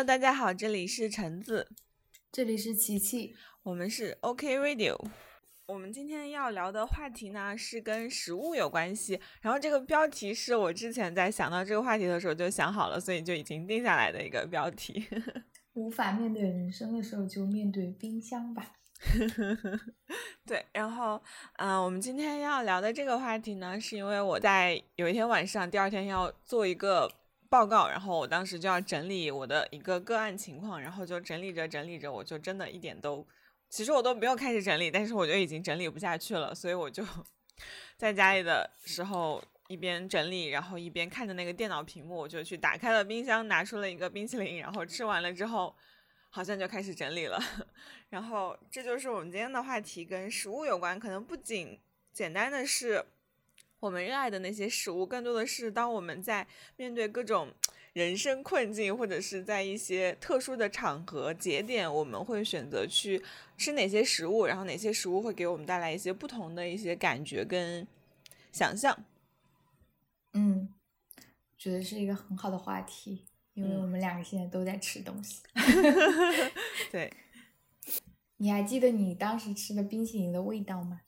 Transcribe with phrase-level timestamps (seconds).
[0.00, 1.68] Hello，大家好，这里是橙子，
[2.32, 4.98] 这里是琪琪，我们是 OK Radio。
[5.66, 15.06] 我们今天要聊的话题呢是跟食物有关系，然后这个标题是我之前在想到这个话题的时候就想好了，所以就已经定下来的一个标题。
[15.74, 18.72] 无法面对人生的时候，就面对冰箱吧。
[20.48, 21.22] 对，然后，
[21.58, 27.10] 嗯，我们今天要聊的这个话题呢，是因为我在有一天晚上，第二天要做一个
[27.50, 33.26] 报告，然后我当时就要整理我的一个个案情况，然后就整理着整理着，我就真的一点都，
[33.68, 37.04] 其实我都没有开始整理，但是我就已经整理不下去了，所以我就
[37.98, 45.74] 在家里的时候一边整理，然后一边看着那个电脑屏幕，我就去打开了冰箱，拿出了一个冰淇淋，然后吃完了之后。
[46.32, 47.42] 好像就开始整理了，
[48.08, 50.96] 然后这就是我们今天的话题，跟食物有关。
[50.96, 51.76] 可能不仅
[52.12, 53.04] 简单的是
[53.80, 57.48] 我们热爱的那些食物，更多的是当我们在面对各种
[57.94, 63.22] 人生困境，或者是在一些特殊的场合节点，我们会选择去
[63.56, 67.86] 吃哪些食物，然后哪些食物会给我们带来一些不同的一些感觉跟
[68.52, 68.96] 想象。
[70.34, 70.72] 嗯，
[71.58, 73.24] 觉得是一个很好的话题。
[73.54, 75.42] 因为我们两个现在都在吃东西，
[76.90, 77.12] 对，
[78.38, 81.00] 你还记得你当时吃的冰淇淋的味道吗？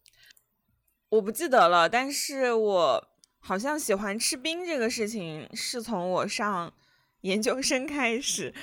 [1.13, 6.73] 我不记得了，但是我好像喜欢吃冰这个事情是从我上
[7.21, 8.55] 研究生开始。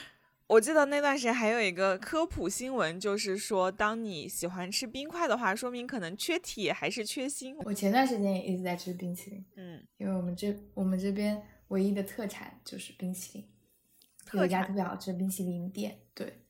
[0.47, 7.55] 我记得那段时间还有一个科普新闻，就是说，当你喜欢吃冰块的话，说明可能缺铁还是缺锌。
[7.59, 13.47] 我前段时间也一直在吃冰淇淋，嗯，因为我们这我们这边唯一的特产就是冰淇淋。
[14.33, 16.41] 有一家特别好吃的冰淇淋店，对，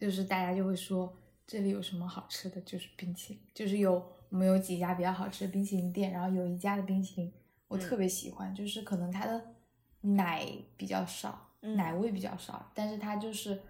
[0.00, 1.14] 就是大家就会说
[1.46, 7.32] 这里有什么好吃的，就是冰淇淋，就是有我们有几家比较好吃的冰淇淋店，然后有一家的冰淇淋
[7.68, 9.40] 我特别喜欢，就是可能它的
[10.00, 10.44] 奶
[10.76, 13.60] 比较少，奶味比较少，但是它就是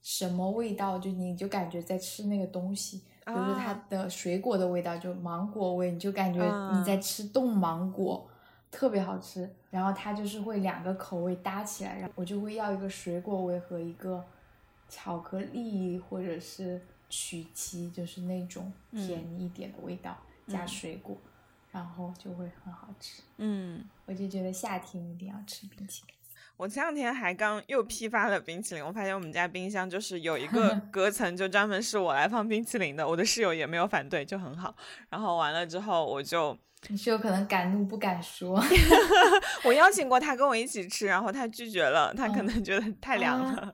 [0.00, 6.40] 什么味道，就你就感觉在吃那个东西，比如说它的水果的味道，就芒果味，你就感觉
[6.72, 8.26] 你在吃冻芒果。
[8.70, 14.24] 特别好吃，然后它就是会两个口味搭起来，然后我就会要一个水果味和一个
[14.88, 16.80] 巧克力或者是
[17.12, 20.16] 曲奇，就是那种甜一点的味道
[20.48, 21.14] 加水果，
[21.70, 23.20] 然后就会很好吃。
[23.36, 26.14] 嗯，我就觉得夏天一定要吃冰淇淋。
[26.56, 33.06] 我前两天还刚又批发了冰淇淋，我发现我们家冰箱就是有一个 隔层，就专门是我来放冰淇淋的。
[33.06, 34.74] 我的室友也没有反对，就很好。
[35.10, 36.56] 然后完了之后我就。
[36.88, 38.60] 你是有可能敢怒不敢说，
[39.64, 43.72] 我邀请过他跟我一起吃，然后他拒绝了，他可能觉得太凉了。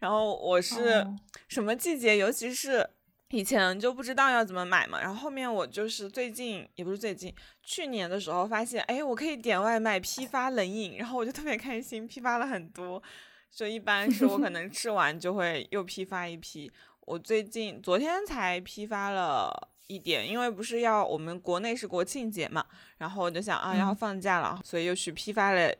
[0.00, 1.06] 然后我是
[1.46, 2.84] 什么季节，尤其是
[3.30, 7.32] 以前就不知道要怎么买嘛，然后后面我就是最近也不是最近，
[7.62, 13.00] 去年的时候发现，哎，我可以点外卖批发冷饮，然后我就特别开心，批发了很多。
[13.52, 16.70] 就一般是我可 能吃完就会又批发一批，
[17.02, 19.70] 我最近昨天才批发了。
[19.88, 22.64] 一点，因为不是要我们国内是国庆节嘛，
[22.98, 25.74] 然后我就想啊要放假了，所以又去批发了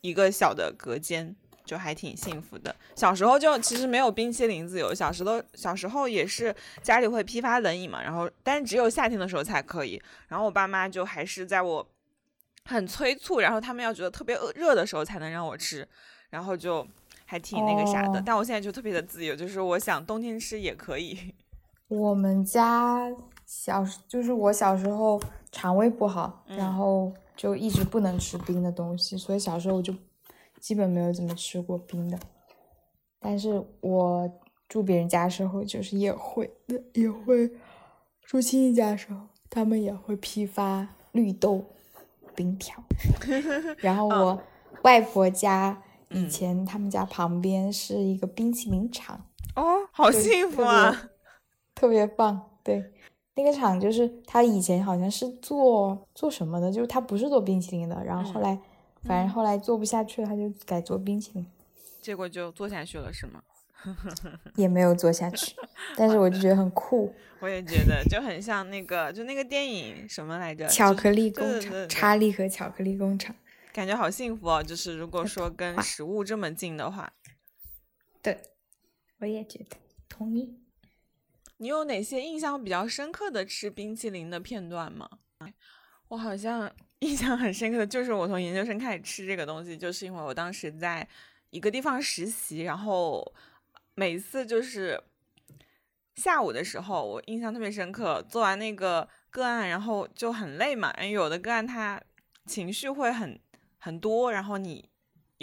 [0.00, 2.74] 一个小的隔间，就还挺幸福的。
[2.94, 11.86] 小时候就其实没有冰淇淋自由，小时候小时候也是家里会批发冷饮嘛，然后但是只有夏天的时候才可以，然后我爸妈就还是在我
[12.64, 15.86] 很催促，然后他们要觉得特别热的时候才能让我吃，
[16.30, 16.86] 然后就
[17.24, 18.22] 还挺那个啥的。
[18.24, 21.34] 但我现在就特别的自由，就是我想冬天吃也可以。
[21.88, 23.10] 我们家。
[23.54, 25.20] 小就是我小时候
[25.50, 29.94] 肠胃不好，然后就一直不能吃冰的东西，所以小时候我就
[30.58, 32.18] 基本没有怎么吃过冰的。
[33.20, 34.40] 但是我
[34.70, 36.50] 住别人家的时候，就是也会
[36.94, 37.46] 也会
[38.22, 39.20] 住亲戚家的时候，
[39.50, 41.62] 他们也会批发绿豆
[42.34, 42.82] 冰条。
[43.78, 44.42] 然后我
[44.82, 49.26] 外婆家以前他们家旁边是一个冰淇淋厂，
[49.56, 51.10] 哦，好幸福啊，
[51.74, 52.91] 特别棒，对。
[53.34, 58.58] 那个厂就是他以前好像是做做什么的，就是他不是做冰淇淋的，然后后来
[59.04, 61.46] 反正后来做不下去了，他就改做冰淇淋，
[62.00, 63.42] 结果就做下去了是吗？
[64.54, 65.56] 也没有做下去，
[65.96, 67.12] 但是我就觉得很酷。
[67.40, 70.68] 我也觉得就很像那个就那个电影什么来着？
[70.68, 73.34] 巧克力工厂，查理和巧克力工厂，
[73.72, 74.62] 感觉好幸福哦。
[74.62, 77.12] 就是如果说跟食物这么近的话，
[78.22, 78.40] 对，
[79.18, 79.76] 我也觉得
[80.08, 80.61] 同意。
[81.62, 85.08] 你有哪些印象比较深刻的吃冰淇淋的片段吗？
[86.08, 86.68] 我好像
[86.98, 91.08] 印象很深刻的就是我从研究生开始吃这个东西，就是因为我当时在
[91.50, 93.24] 一个地方实习，然后
[93.94, 95.00] 每次就是
[96.16, 98.20] 下午的时候，我印象特别深刻。
[98.28, 102.02] 做完那个个案，然后就很累嘛，因为有的个案他
[102.44, 103.38] 情绪会很
[103.78, 104.91] 很多，然后你。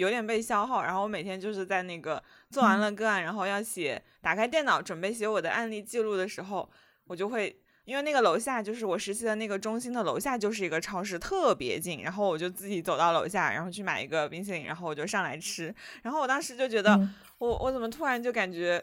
[0.00, 0.82] 有点被消耗。
[0.82, 6.68] 然后我每天就是在那个做完了个案，然后要写，打开电脑准备写我的案例记录的时候，
[7.06, 7.56] 我就会。
[7.86, 12.02] 因为那个楼下就是我实习的那个中心的楼下就是一个超市，特别近。
[12.02, 15.74] 然后我就自己走到楼下，然后去买一个冰淇淋，然后我就上来吃。
[16.02, 16.98] 然后我当时就觉得，
[17.38, 18.82] 我我怎么突然就感觉。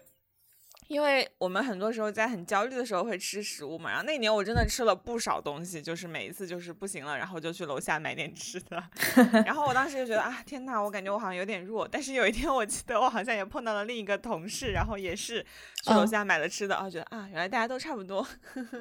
[0.87, 8.81] 因为我们很多时候在很焦虑的时候会吃食物嘛，然后那年我真的吃了不少东西，就是每一次就是不行了，然后就去楼下买点吃的。
[9.45, 11.87] 然后我当时就觉得啊，天呐，我感觉我好像有点弱。
[11.87, 15.45] 但是有一天我记得我好像也碰到了另一个同事，然后也是
[15.83, 18.25] 去楼下买了吃的，然后觉得啊，原来大家都差不多，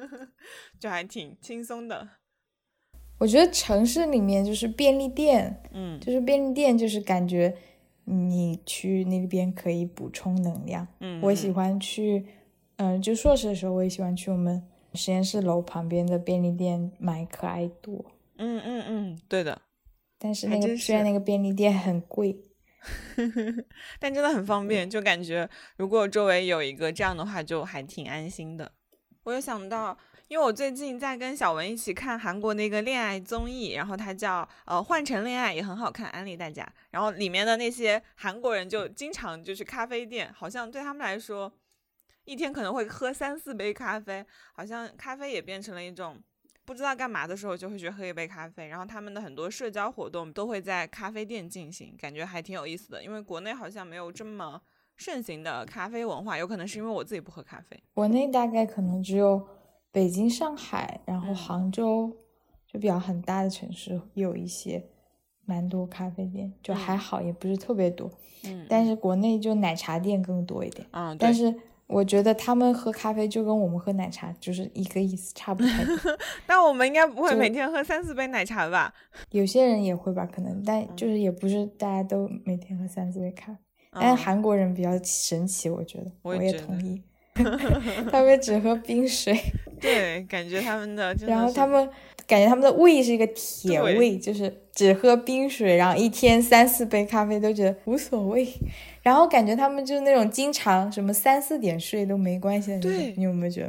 [0.79, 2.07] 就还挺轻松的。
[3.19, 7.57] 我觉得城市里面就是便利店，嗯，就是便利店就是感觉。
[8.09, 10.87] 你去那边可以补充能量。
[11.01, 12.25] 嗯，我喜欢去，
[12.77, 14.63] 嗯，就硕士的时候，我也喜欢去我们
[14.93, 18.05] 实验室楼旁边的便利店买可爱多。
[18.37, 19.61] 嗯嗯嗯，对的。
[20.17, 22.37] 但是那个虽然那个便利店很贵，
[23.99, 28.71] 但真的很方便，就感觉如果周围有一个这样的话，就还挺安心的。
[29.23, 29.97] 我有想到。
[30.27, 36.67] 因为我最近在跟小文一起看韩国那个恋爱综艺，然后它叫呃换乘恋爱，也很好看，安利大家。
[36.91, 41.49] 然后里面的那些韩国人就经常就去咖啡店，好像对他们来说，
[42.25, 46.21] 一天可能会喝三四杯咖啡，好像咖啡也变成了一种
[46.65, 48.67] 不知道干嘛的时候就会去喝一杯咖啡。
[48.67, 53.01] 然后他们的很多社交活动都会在咖啡店进行，感觉还挺有意思的。
[53.01, 54.61] 因为国内好像没有这么
[54.97, 57.81] 盛行的咖啡文化，有可能是因为我自己不喝咖啡。
[57.93, 59.47] 国内大概可能只有。
[59.97, 62.15] 北京、上海，然后杭州，
[62.71, 64.85] 就比较很大的城市，有一些
[65.43, 68.07] 蛮多咖啡店，就还好，也不是特别多。
[68.45, 70.87] 嗯，但是国内就奶茶店更多一点。
[70.91, 71.51] 嗯，但是
[71.87, 75.97] 我觉得他们喝咖啡就跟我们喝奶茶就是一个意思，差不太多。
[76.45, 78.93] 但我们应该不会每天喝三四杯奶茶吧？
[79.31, 83.59] 有些人也会吧，可能，但就是也不是大家都每天喝三四杯咖啡。
[83.93, 87.01] 但是韩国人比较神奇，我觉得，我也同意。
[88.11, 89.37] 他们只喝冰水，
[89.87, 91.89] 对，感觉他们的，然后他们
[92.27, 98.47] 感觉他们的胃是一个铁胃，就是只喝冰水，然后一天三四杯咖啡都觉得无所谓，
[99.01, 103.61] 然后感觉他们就是那种经常什么三四点睡都没关系的那种，你有没有觉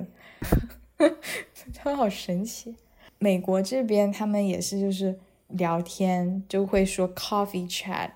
[0.98, 1.16] 得？
[1.74, 2.74] 他们好神奇。
[3.18, 5.18] 美国这边他们也是，就是
[5.48, 8.10] 聊天就会说 coffee chat，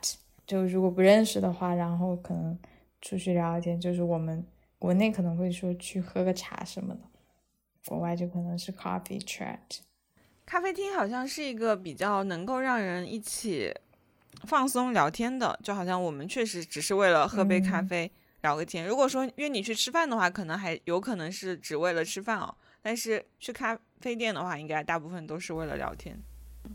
[0.46, 2.58] 就如果不认识的话，然后可能
[3.00, 4.44] 出去聊聊天，就是我们。
[4.78, 7.00] 国内可能会说去喝个茶什么的，
[7.86, 9.58] 国外就可能是 coffee chat。
[10.44, 13.72] 咖啡厅好像是一个比较能够让人一起
[14.44, 18.10] 放松聊天的，就好像我们确实只是为了喝杯咖啡
[18.42, 18.86] 聊个天。
[18.86, 22.54] 如果说约你去吃饭的话，可能还有可能是只为了吃饭哦。
[22.82, 26.18] 但是去咖啡店的话，应该大部分都是为了聊天。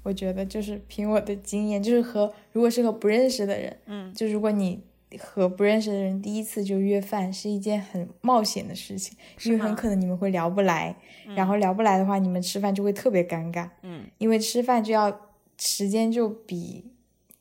[0.03, 4.81] 我觉得就是凭我的经验，就是和如果是和不认识的人，嗯，就如果你。
[5.19, 10.95] 和不认识的人第一次就约饭是一件很冒险的事情，因为很可能你们会聊不来，
[11.35, 13.69] 然后聊不来的话，你们吃饭就会特别尴尬。
[13.83, 16.91] 嗯，因为吃饭就要时间就比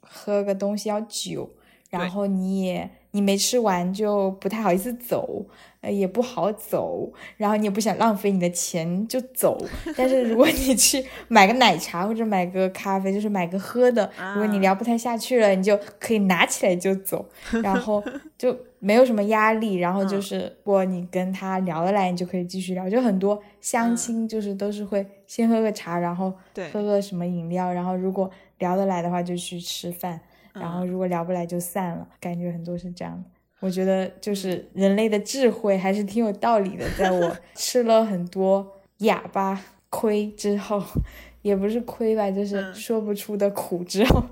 [0.00, 1.50] 喝个东西要久，
[1.90, 5.46] 然后你也你没吃完就不太好意思走。
[5.88, 9.56] 也不好走，然后你也不想浪费你的钱就走。
[9.96, 17.24] 但是如果你去 买个奶茶或者买个咖啡，就是买个喝的，如果你聊不太下去了，你就可以拿起来就走，
[17.62, 18.02] 然后
[18.36, 19.76] 就没有什么压力。
[19.76, 22.90] 然后就是，如果你跟他聊得来，你就可以继续聊。
[22.90, 26.32] 就很多相亲就是都是会先喝个茶，然后
[26.72, 30.20] 喝个什么饮料，然后如果聊得来的话就去吃饭，
[30.60, 32.08] 然后如果聊不来就散了。
[32.20, 33.30] 感觉很多是这样的。
[33.60, 36.84] 我觉得就是人类的智慧还是挺有道理的。
[36.98, 39.58] 在我 吃了很多哑巴
[39.88, 40.82] 亏之后，
[41.42, 44.22] 也不是亏吧，就是说不出的苦之后，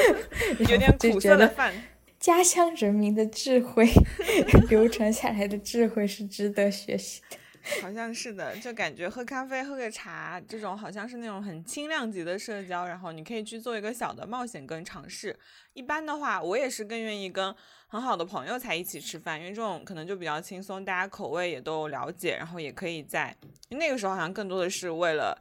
[0.58, 1.72] 有点苦涩的饭。
[2.18, 3.86] 家乡人民的智慧，
[4.70, 7.36] 流传下来的智慧是值得学习的。
[7.80, 15.38] 好像是的，就感觉喝咖啡、喝个茶这种，好像是那种很轻量级的社交，然后你可以去做一个小的冒险跟尝试。
[15.72, 17.54] 一般的话，我也是更愿意跟
[17.86, 23.34] 很好的朋友才一起吃饭，因为这种可能就比较轻松，大家口味也都了解，然后也可以在
[23.70, 25.40] 那个时候好像更多的是为了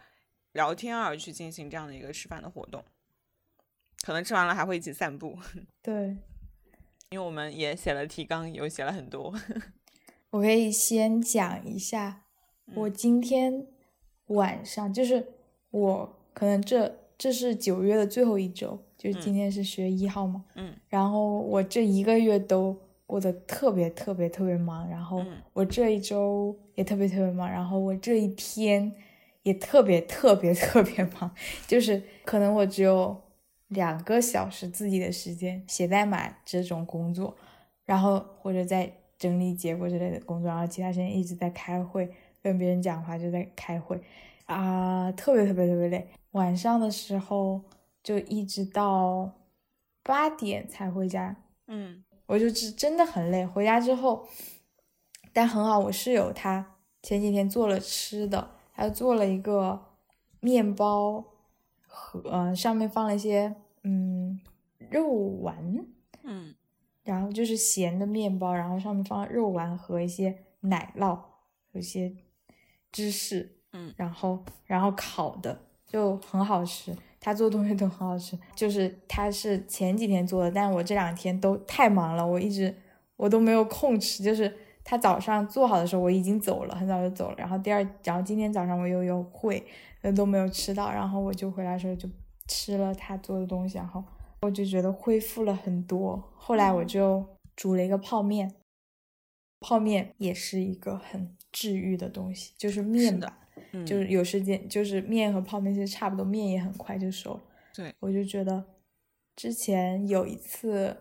[0.54, 2.84] 聊天而去进行这样的一个吃饭的活动。
[4.06, 5.38] 可能吃完了还会一起散步。
[5.84, 6.18] 对，
[7.10, 9.34] 因为我们也写了提纲，有写了很多。
[10.34, 12.24] 我可以先讲一下，
[12.74, 13.68] 我今天
[14.30, 15.24] 晚上就是
[15.70, 22.76] 我可能这这是九月的最后一周，就是今天是十月一号嘛，嗯，然后我这一个月都
[23.06, 25.24] 过得特别特别特别忙，然后
[25.54, 28.92] 我这一周也特别特别忙，然后我这一天
[29.44, 31.30] 也特别特别特别忙，
[31.68, 33.16] 就是可能我只有
[33.68, 37.38] 两个小时自己的时间写代码这种工作，
[37.86, 38.92] 然后或者在
[39.24, 42.12] 整理结果之类的工作，然后其他时间一直在开会，
[42.42, 43.98] 跟别人讲话就在开会，
[44.48, 46.10] 啊，特别特别特别累。
[46.32, 47.62] 晚上的时候
[48.04, 49.32] 就一直到
[50.04, 51.34] 八点才回家，
[51.68, 53.46] 嗯，我就是真的很累。
[53.46, 54.28] 回家之后，
[55.32, 59.80] 但很好，我室友他前几天做了吃的，他做了一个
[60.42, 61.24] 面包
[61.88, 64.38] 和呃上面放了一些嗯
[64.92, 65.08] 肉
[65.42, 65.86] 丸，
[66.24, 66.54] 嗯，
[67.04, 71.20] 然后就是咸的面包，然后上面放了肉丸和一些奶酪，
[71.72, 72.14] 有些
[72.92, 75.60] 芝士，嗯，然后然后烤的。
[75.86, 78.36] 就很好吃，他做东西都很好吃。
[78.56, 82.76] 就是他是前几天做的，但我这两天都太忙了，我一直
[83.16, 84.24] 我都没有空吃。
[84.24, 84.52] 就是
[84.84, 87.36] 他早上做好的时候，我已经走了，很早就走了。
[87.38, 89.64] 然后第二，然后今天早上我又有会，
[90.16, 90.92] 都没有吃到。
[90.92, 92.10] 然后我就回来的时候就
[92.48, 94.04] 吃了他做的东西，然后
[94.44, 96.32] 我就觉得恢复了很多。
[96.36, 98.54] 后来我就煮了一个泡面，
[99.60, 103.34] 泡面也是一个很治愈的东西，就是面的。
[103.86, 107.42] 就是有时间，就是面和泡面其实差不多，面也很快就熟了。
[107.76, 108.64] 对，我就觉得
[109.36, 110.96] 之前有一次，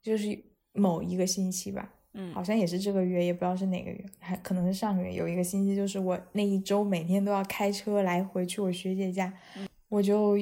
[0.00, 0.38] 就是
[0.72, 5.12] 某一个星期吧，嗯，好像也是这个月，也不知道是哪个月，还可能是上个月。
[5.12, 9.32] 有一个星期，就是我那一周每天都要开车来回去我学姐家，
[9.88, 10.38] 我就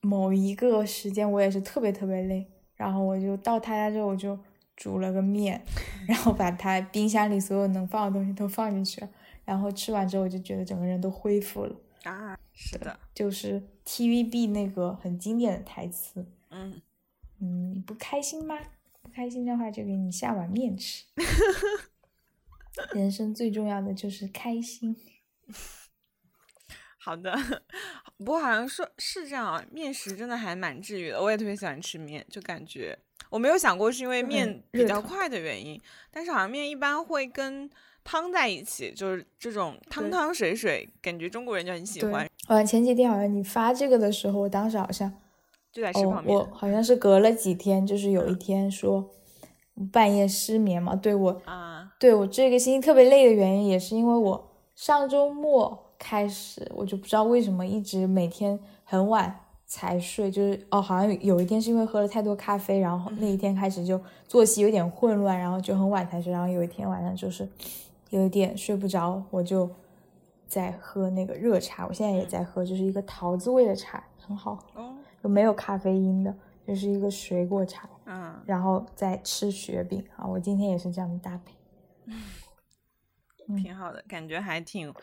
[0.00, 4.38] 某一个时间我也是特别特别累，然后我就到他家之后，我就
[4.76, 5.62] 煮了个面，
[6.06, 9.08] 然后把他冰箱里所有能放的东西都放进去了。
[9.44, 12.36] 然后吃完之后，我就觉得整个人都恢复了啊！
[12.52, 16.80] 是的，就是 TVB 那个很经典的台词，嗯
[17.40, 18.58] 嗯，不开心吗？
[19.02, 21.04] 不开心的话就给你下碗面吃。
[22.92, 24.96] 人生最重要的就是开心。
[27.06, 27.32] 好的，
[28.18, 31.22] 不过好像说是这样啊，面食真的还蛮治愈的。
[31.22, 32.98] 我也特别喜欢吃面，就感觉
[33.30, 37.70] 我没有想过是因为面比较快的原因，但是好像面一般会跟。
[38.08, 42.24] 汤在一起，就是这种汤汤水水，感觉中国人就很喜欢。
[42.46, 45.12] 呃，前几天好像你发这个的时候，我当时好像
[45.72, 46.32] 就在吃泡面。
[46.32, 49.10] 我好像是隔了几天，就是有一天说
[49.92, 50.94] 半夜失眠嘛。
[50.94, 67.48] 对我啊，对我这个星期特别累的原因，也是因为我上周末开始，我就不知道为什么一直每天很晚才睡，就是哦，好像有一天是因为喝了太多咖啡，然后那一天开始就作息有点混乱，然后就很晚才睡，然后有一天晚上就是。
[68.10, 69.68] 有点睡不着，我就
[70.46, 71.84] 在喝那个热茶。
[71.88, 76.32] 我现在也在喝，就是一个桃子味的茶，很好喝，就没有咖啡因的，
[76.64, 77.90] 就是一个水果茶。
[78.04, 81.52] 嗯，然后再吃雪饼啊，我今天也是这样的搭配，
[83.60, 84.94] 挺好的，感觉还挺，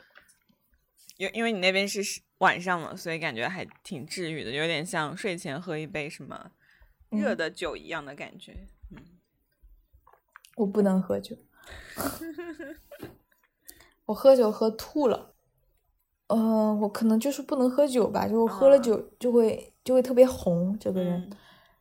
[1.23, 2.01] 因因为你那边是
[2.39, 6.51] 晚上嘛，所以感觉还挺治愈的，有点像睡前喝一杯什么
[7.09, 8.67] 热的酒一样的感觉。
[8.91, 8.97] 嗯，
[10.57, 11.35] 我不能喝酒。
[14.05, 15.33] 我喝酒喝吐了，
[16.27, 21.29] 嗯，我可能就是不能喝酒吧，就我喝了酒就会就会特别红这个人，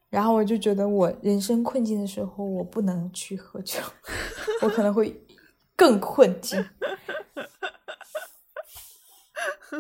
[0.08, 3.80] 然后我就觉得我人生困境的时候我不能去喝酒，
[4.62, 5.20] 我可能会
[5.75, 6.64] 更困境。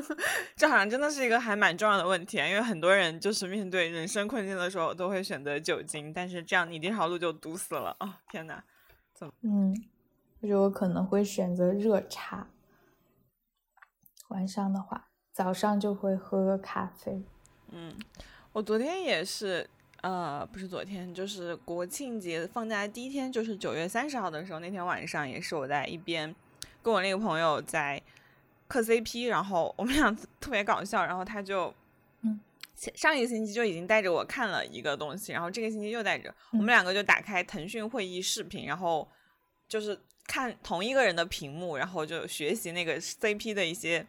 [0.56, 8.20] 这好像真的是一个还蛮重要的问题啊，因为很多人就是面对人生困境的时候都会选择酒精，但是这样你这条路就堵死了啊！
[8.30, 8.62] 天哪，
[9.14, 9.32] 怎么？
[9.42, 9.84] 嗯。
[10.40, 12.48] 我觉得我可能会选择热茶。
[14.30, 17.22] 晚上的话，早上就会喝个咖啡。
[17.70, 17.94] 嗯，
[18.52, 19.70] 我昨天也是，
[20.00, 26.34] 呃，不是昨天，就是国庆节放假第一天，就是九月三十号的时候，那天晚上也是我在一边
[26.82, 28.02] 跟我那个朋友在
[28.72, 31.74] 磕 CP，然后我们俩特别搞笑，然后他就，
[32.22, 32.40] 嗯，
[32.94, 39.08] 上一个星期就已经带着我看了一个东西，然后这个星期又带着我们两个就打开腾讯会议视频，然后
[39.68, 40.00] 就是。
[40.24, 44.06] 看同一个人的屏幕，然后就学习那个 CP 的一些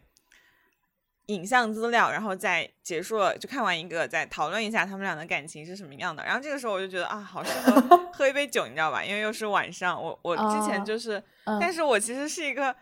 [1.26, 6.24] 影像资料，然后再结束了，就看完一个，再讨论一下他们俩的感情是什么样的。
[6.24, 9.04] 然后这个时候我就觉得啊，好适合 喝一杯酒，你知道吧？
[9.04, 11.22] 因为又是晚上，我我之前就是，
[11.60, 12.74] 但是我其实是一个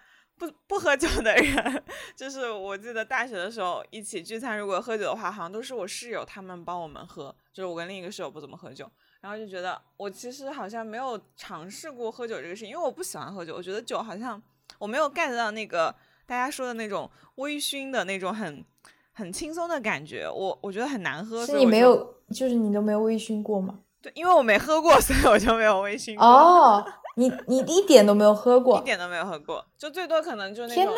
[0.42, 1.82] 不不喝酒的人，
[2.16, 8.90] 就是我记得大学的时候一起聚餐，如果喝酒的话，好像都是我室友他们帮我们喝，就是我跟另一个室友不怎么喝酒。
[9.20, 13.54] 然后就觉得我其实好像没有尝试过喝酒这个事情，因为我不喜欢喝酒。
[13.54, 14.42] 我觉得酒好像
[14.78, 15.94] 我没有 get 到那个
[16.26, 18.64] 大家说的那种微醺的那种很
[19.12, 20.28] 很轻松的感觉。
[20.28, 21.46] 我我觉得很难喝。
[21.46, 23.78] 是你没有，就是你都没有微醺过吗？
[24.00, 26.26] 对，因为我没喝过，所以我就没有微醺过。
[26.26, 26.84] 哦，
[27.16, 30.95] 你你一点都没有喝过，一点都没有喝过，就最多可能就那种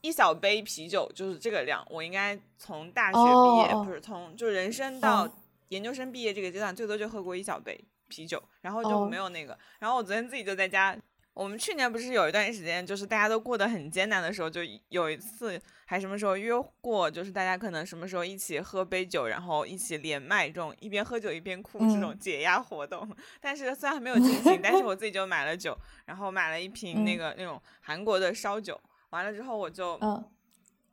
[0.00, 1.86] 一小杯啤酒就是这个量。
[1.90, 5.28] 我应该从大学毕业，不是从就人生到。
[5.68, 9.58] 研究生毕业这个阶段，最多就喝过一小杯啤酒，然后就没有那个。
[9.78, 10.94] 然后我昨天自己就在家。
[11.34, 14.60] 我们去年不是有一段时间，就是大家都过得很艰难的时候，就
[14.90, 23.08] 有一次还什么时候约过，就是大家可能什么时候一起喝杯酒，然后一起连麦这种一边喝酒一边哭这种解压活动。
[23.40, 28.78] 但是虽然还没有进行，但是我自己就买了酒，然后买了一瓶那个那种韩国的烧酒。
[29.10, 30.22] 完了之后我就嗯，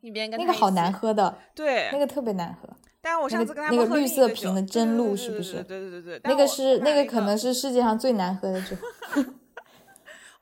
[0.01, 2.69] 一边跟那个好难喝的，对，那个特别难喝。
[3.01, 5.63] 但是我上次跟他们喝那个绿色瓶的真露是不是？
[5.63, 8.75] 对对对对，那个是那个可能是世界上最难喝的酒。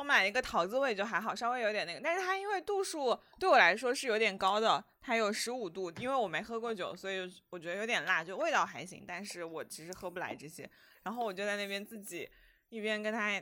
[0.08, 10.70] 我买一个桃子味就还好，稍微有点那个，但是它因为度数对我来说是有点高的，它有十五度，因为我没喝过酒，所以我觉得有点辣，就味道还行，但是我其实喝不来这些。
[11.04, 12.26] 然后我就在那边自己
[12.70, 13.38] 一边跟他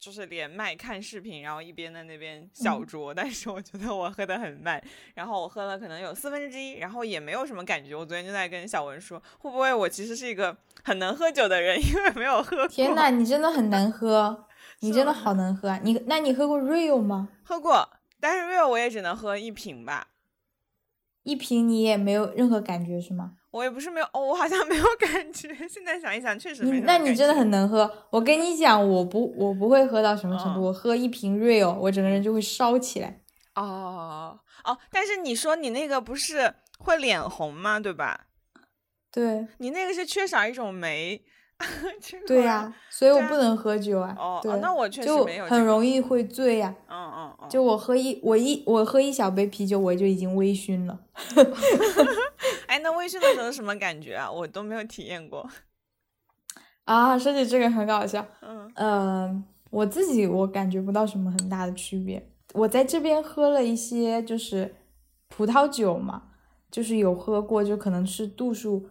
[0.00, 4.82] 就是连麦看视频，然后一边在那边小酌，但是我觉得我喝的很慢，
[5.14, 7.94] 然后我喝了可能有四分之一，然后也没有什么感觉。
[7.94, 12.66] 我昨天就在跟小文说，会不会我其实是一个很能喝酒的人，因为没有喝过。
[12.66, 14.48] 天呐，你真的很能喝。
[14.80, 15.80] 你真的好能喝啊！
[15.82, 17.28] 你那你喝过 real 吗？
[17.42, 20.08] 喝过，但是 real 我也只能喝一瓶吧。
[21.22, 23.32] 一瓶你也没有任何感觉是吗？
[23.50, 25.54] 我也不是没有，哦，我好像没有感觉。
[25.68, 26.80] 现在想一想，确实没。
[26.80, 27.90] 那你真的很能喝。
[28.10, 30.62] 我跟你讲，我不我不会喝到什么程度。
[30.62, 33.20] 我喝一瓶 real，我整个人就会烧起来。
[33.56, 37.78] 哦哦，但是你说你那个不是会脸红吗？
[37.78, 38.26] 对吧？
[39.12, 39.46] 对。
[39.58, 41.22] 你那个是缺少一种酶。
[42.26, 44.16] 对呀，所以我不能喝酒啊。
[44.18, 46.74] 哦，对，那我确实没有，很容易会醉呀。
[46.88, 47.48] 嗯嗯嗯。
[47.48, 50.98] 就我喝一我一我喝一小杯啤酒，我就已经微醺了。
[52.66, 54.30] 哎，那微醺的时候什么感觉啊？
[54.30, 55.46] 我都没有体验过。
[56.84, 58.26] 啊，说起这个很搞笑。
[58.40, 62.26] 嗯嗯，我自己我感觉不到什么很大的区别。
[62.54, 64.74] 我在这边喝了一些就是
[65.28, 66.22] 葡萄酒嘛，
[66.70, 68.88] 就是有喝过，就可能是度数。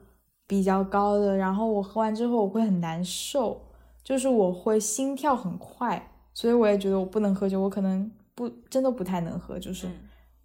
[0.49, 3.61] 比较高的，然后我喝完之后我会很难受，
[4.03, 9.87] 就是我会心跳很快，所以我也觉得我不能喝酒，我可能不真的不太能喝，就是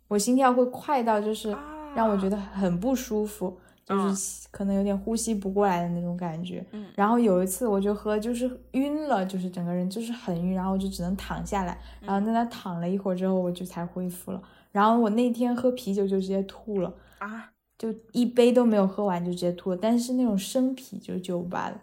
[0.08, 1.56] 我心跳会快到就是
[1.94, 6.62] 让我觉得很不舒服，就是可能有点呼吸不过来的那种感觉。
[6.94, 14.42] 然后有一次我就喝就是晕了，就是整个人就是很晕，然后我就只能躺下来，然后在那躺了一会儿之后我就才恢复了。
[14.70, 17.50] 然后我那天喝啤酒就直接吐了啊。
[17.84, 21.78] 就一杯都没有喝完就直接吐了，但是那种生啤就酒吧的，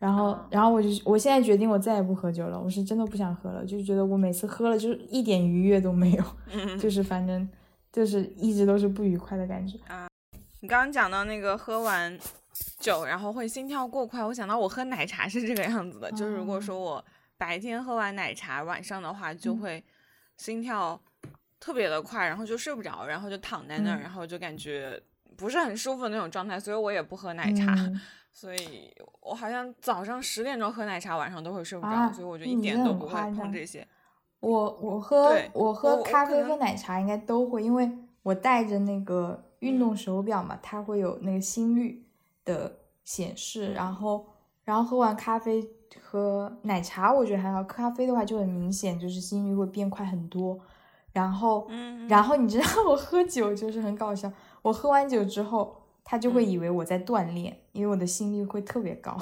[0.00, 6.24] 然后然后我就我现在决定我再也不喝酒了，我是真的不想喝了，就是觉得我每次喝了就是一点愉悦都没有，
[6.76, 7.48] 就是反正
[7.92, 9.78] 就是一直都是不愉快的感觉。
[9.86, 10.08] 啊。
[10.58, 12.18] 你刚刚讲到那个喝完
[12.80, 17.04] 酒然后会心跳过快，我想到我喝奶茶是这个样子的，就是如果说我
[17.38, 19.80] 白天喝完奶茶，晚上的话就会
[20.36, 21.00] 心跳
[21.60, 25.00] 特别的快，然后就睡不着，然后就躺在那儿，然后就感觉。
[25.36, 27.74] 不是很舒服的那种状态，所以我也不喝奶茶，
[28.32, 33.86] 所以我好像早上十点钟喝奶茶，晚上都会睡不着，所以我就一点都不会碰这些。
[34.40, 37.90] 我我喝我喝咖啡和奶茶应该都会，因为
[38.22, 42.06] 我带着那个运动手表嘛，它会有那个心率
[42.44, 44.26] 的显示，然后
[44.64, 45.66] 然后喝完咖啡
[46.02, 50.58] 和奶茶，我觉得还好，咖啡的话就很明显，就是心率会变快很多。
[51.12, 51.66] 然后，
[52.08, 54.30] 然后你知道 我喝酒就是很搞笑。
[54.64, 59.14] 我喝完酒之后，他就会以为我在锻炼，因为我的心率会特别高，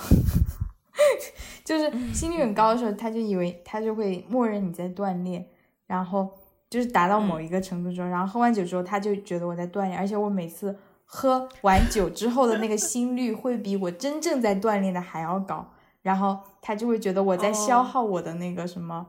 [1.64, 5.44] 就是心率很高的时候，他就以为他就会默认你在锻炼，
[5.88, 6.30] 然后
[6.70, 15.66] 就是达到某一个程度之后，然后喝完酒之后，他就觉得我在锻炼，而且我每次喝完酒之后的那个心率会比我真正在锻炼的还要高，
[16.02, 19.08] 然后他就会觉得我在消耗我的那个什么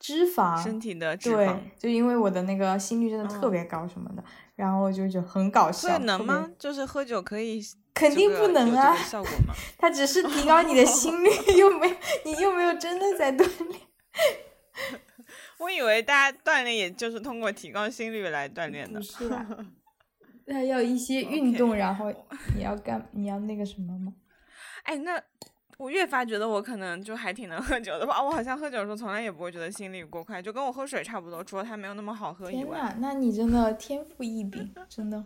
[0.00, 4.24] 脂肪，身体的脂肪，对，就因为我的那个心率真的特别高什么的。
[4.56, 5.96] 然后就就很搞笑。
[5.96, 6.50] 会能吗？
[6.58, 7.62] 就是喝酒可以？
[7.94, 8.94] 肯定不能啊！
[8.96, 9.54] 效果吗？
[9.78, 13.80] 它只是提高你的心率， 又没你又没有真的在锻炼。
[15.58, 19.00] 我以为大家锻炼也就是通过提高心率来锻炼的。
[19.00, 19.46] 不是啊，
[20.46, 22.12] 那要一些运动，然后
[22.56, 24.12] 你要干你要那个什么吗？
[24.84, 25.22] 哎，那。
[25.80, 32.78] 我越发觉得我可能就还挺能喝酒的吧，我好像喝酒的时候从来也不会觉得心率过快，就跟我喝水差不多，除了它没有那么好喝以外。
[32.78, 35.24] 天那你真的天赋异禀，真的。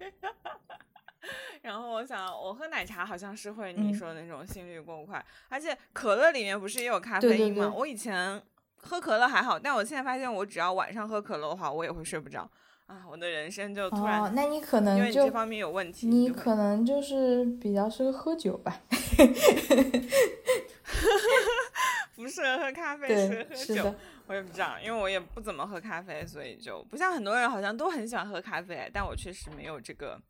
[1.62, 7.72] 然后我想，我喝奶茶好像是会你说的那种心率过快，而且可乐里面不是也有咖啡因吗？
[7.74, 8.38] 我以前
[8.76, 12.46] 喝可乐还好，但我现在发现我只要晚上喝可乐的话，我也会睡不着。
[12.84, 18.82] 啊，我的人生就突然，哦，那你可能因为这方面有问题，你可能就是比较适合喝酒吧，
[22.16, 23.94] 不适合喝咖啡，适合喝酒，
[24.26, 30.20] 我也不知道，因为我也不怎么喝咖啡，所以就不像很多人好像都很喜欢喝咖啡，但我确实没有这个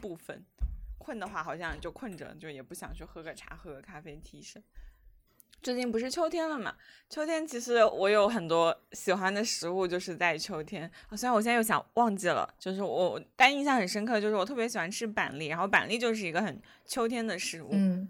[0.00, 0.44] 部分。
[0.98, 4.60] 困的话，好像就困着，就也不想去喝个茶、喝个咖啡提神。
[5.62, 6.74] 最近不是秋天了嘛？
[7.08, 10.90] 秋天其实我有很多喜欢的食物，就是在秋天。
[11.16, 17.68] 虽然我现在又想忘记了，就是我但印象很深刻，就是我特别喜欢吃板栗，然后板栗就是一个很秋天的食物。
[17.70, 18.08] 嗯，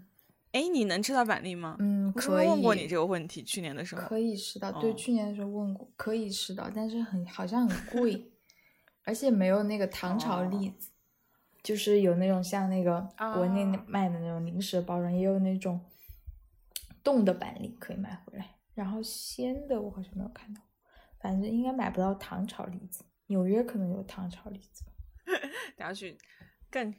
[0.57, 1.75] 哎，你能吃到板栗吗？
[1.79, 2.47] 嗯，可以。
[2.47, 4.71] 问过你这个问题，去年的时候可以吃到。
[4.71, 8.31] 对，去年的时候问过，可以吃到，但是很好像很贵，
[9.05, 10.89] 而且没有那个糖炒栗子，
[11.61, 15.79] 就是有那种像那个国内卖的那种零食包装，也有那种。
[17.03, 20.61] 冻的板栗可以买回来，然后鲜的我好像没有看到，
[21.21, 23.05] 反正应该买不到糖炒栗子。
[23.27, 24.83] 纽约可能有糖炒栗子，
[25.77, 26.17] 等下去
[26.69, 26.93] 更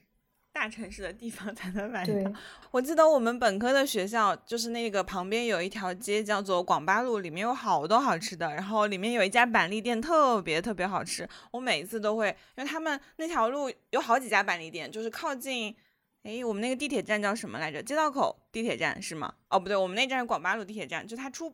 [0.58, 2.32] 大城市的地方才能买到。
[2.72, 15.76] 我记得我们本科的学校就是那个旁边有一条街叫做广八路，里面有好多好吃的，然后里面有一家板栗店特别特别好吃，我每一次都会，因为他们那条路有好几家板栗店，就是靠近。
[16.24, 17.80] 哎，我们那个地铁站叫什么来着？
[17.80, 19.32] 街道口地铁站是吗？
[19.48, 21.48] 哦，不对，我们那站是广八路地铁站，就它出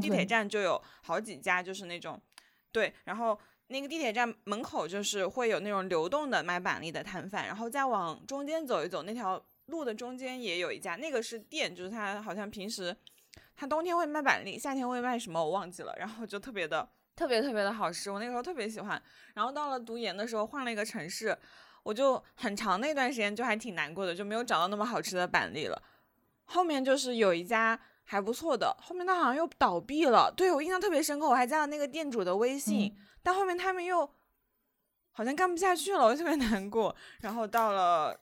[0.00, 2.20] 地铁站就有好几家，就是那种，
[2.72, 3.38] 对，然后
[3.68, 12.94] 那个地铁站门口就是会有那种流动的卖板栗的摊贩，然后再往中间走一走，那条路的中间也有一家，那个是店，就是他好像平时
[13.56, 19.00] 他冬天会卖板栗，夏天会卖什么我忘记了，然后就特别的特别特别的好吃，我那个时候特别喜欢，
[19.34, 21.36] 然后到了读研的时候换了一个城市。
[21.84, 25.82] 我就很长那段时间就还挺难过的，就没有找到那么好吃的板栗了。
[26.44, 30.30] 后面就是有一家还不错的，后面他好像又倒闭了。
[30.36, 32.94] 对我印象特别深刻，我还加了那个店主的微信，
[33.28, 34.10] 但后面他们又
[35.12, 36.96] 好像干不下去了，我特别难过。
[37.20, 38.18] 然后到了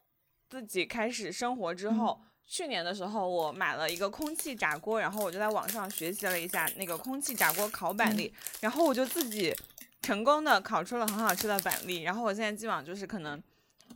[0.48, 9.54] 自己开始生活之后，去年的时候我买了一个空气炸锅，然后我就在网上学习了一下那个空气炸锅烤板栗，然后我就自己
[10.02, 12.02] 成功的烤出了很好吃的板栗。
[12.02, 13.40] 然后我现在基本上就是可能。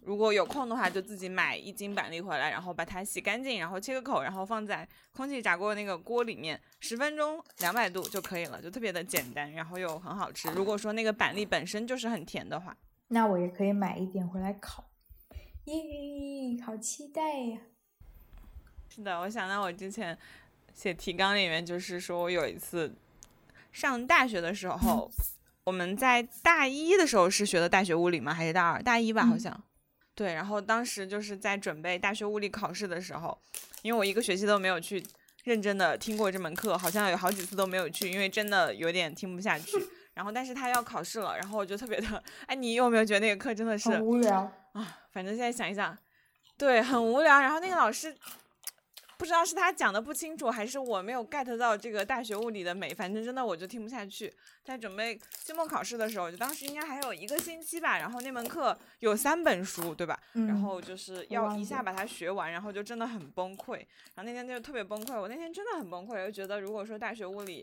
[0.02, 10.48] 如果有空的话，就自己买一斤板栗回来，然后把它洗干净，然后切个口，然后放在空气炸锅那个锅里面，十分钟两百度就可以了，就特别的简单，然后又很好吃。
[10.52, 12.76] 如果说那个板栗本身就是很甜的话，
[13.08, 14.84] 那我也可以买一点回来烤。
[15.64, 15.74] 耶，
[16.64, 17.58] 好期待呀！
[18.88, 20.16] 是的，我想到我之前
[20.74, 22.92] 写提纲里面，就是说我有一次
[23.70, 25.10] 上大学的时候，
[25.64, 28.32] 我们在大一的时候是学的大学物理吗？
[28.32, 28.82] 还是大二？
[28.82, 29.62] 大一吧，好像。
[30.20, 33.40] 对，然后当时就是在准备大学物理考试的时候，
[33.80, 35.02] 因为我一个学期都没有去
[35.44, 39.78] 认真的听过这门课，好像有好几次都没有去，因为真的有点听不下去。
[40.12, 44.40] 然后，但是他要考试了，然后我就特别的，哎，你有没有觉得那个课真的是无聊
[44.74, 44.98] 啊？
[45.10, 45.96] 反正现在想一想，
[46.58, 47.40] 对，很无聊。
[47.40, 48.14] 然后那个老师。
[49.20, 52.94] 不知道是他讲的不清楚，还是我没有 get 到这个大学物理的美。
[52.94, 54.32] 反正真的我就听不下去。
[54.64, 57.98] 在准备期末考试的时候，就当时应该还有一个星期吧。
[57.98, 60.18] 然后那门课有三本书，对吧？
[60.32, 63.74] 然后就是要一下把它学完，然后就真的很崩溃。
[64.14, 65.20] 然后那天就特别崩溃。
[65.20, 67.62] 我那天真的很崩溃，就觉得如果说大学物理，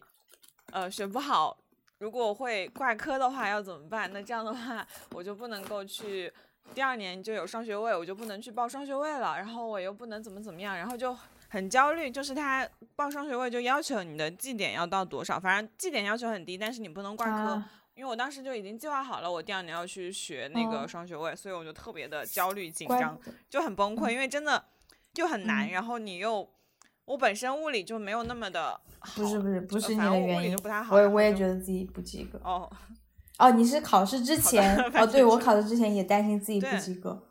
[0.71, 1.57] 呃，学不好，
[1.97, 4.13] 如果会挂科的话要怎么办？
[4.13, 6.31] 那这样的话，我就不能够去
[6.75, 9.37] 第二年就有双学位，我就不能去报双学位了。
[9.37, 11.17] 然后我又不能怎么怎么样，然后就。
[11.49, 17.63] 很焦虑，就是他报双学位就要求你的绩点要到多少，反正绩点要求很低，但是你不能挂科。
[17.95, 24.63] 因为我当时就已经计划好了，我第二年要去学那个双学位，所以我就特别的焦虑紧张，就很崩溃，因为真的
[25.15, 25.67] 就很难。
[25.71, 26.47] 然后你又，
[27.05, 30.55] 我本身物理就没有那么的好，不是不是不是你的原因，
[30.91, 32.39] 我我也觉得自己不及格。
[32.43, 32.69] 哦
[33.39, 35.07] 哦，你是考试之 前哦？
[35.07, 37.23] 对我考试之前也担心自己不及格，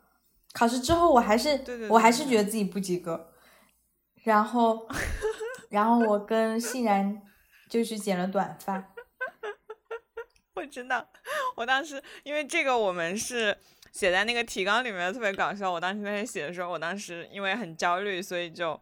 [0.51, 3.29] 考试之后我还是我还是觉得自己不及格。
[4.23, 4.87] 然后，
[5.69, 7.21] 然后我跟欣然
[7.69, 8.93] 就去剪了短发。
[10.55, 11.07] 我知道，
[11.55, 13.57] 我当时因为这个，我们是
[13.91, 15.71] 写在那个提纲里面，特别搞笑。
[15.71, 18.79] 我当时在写的时候，我当时因为很焦虑，所以就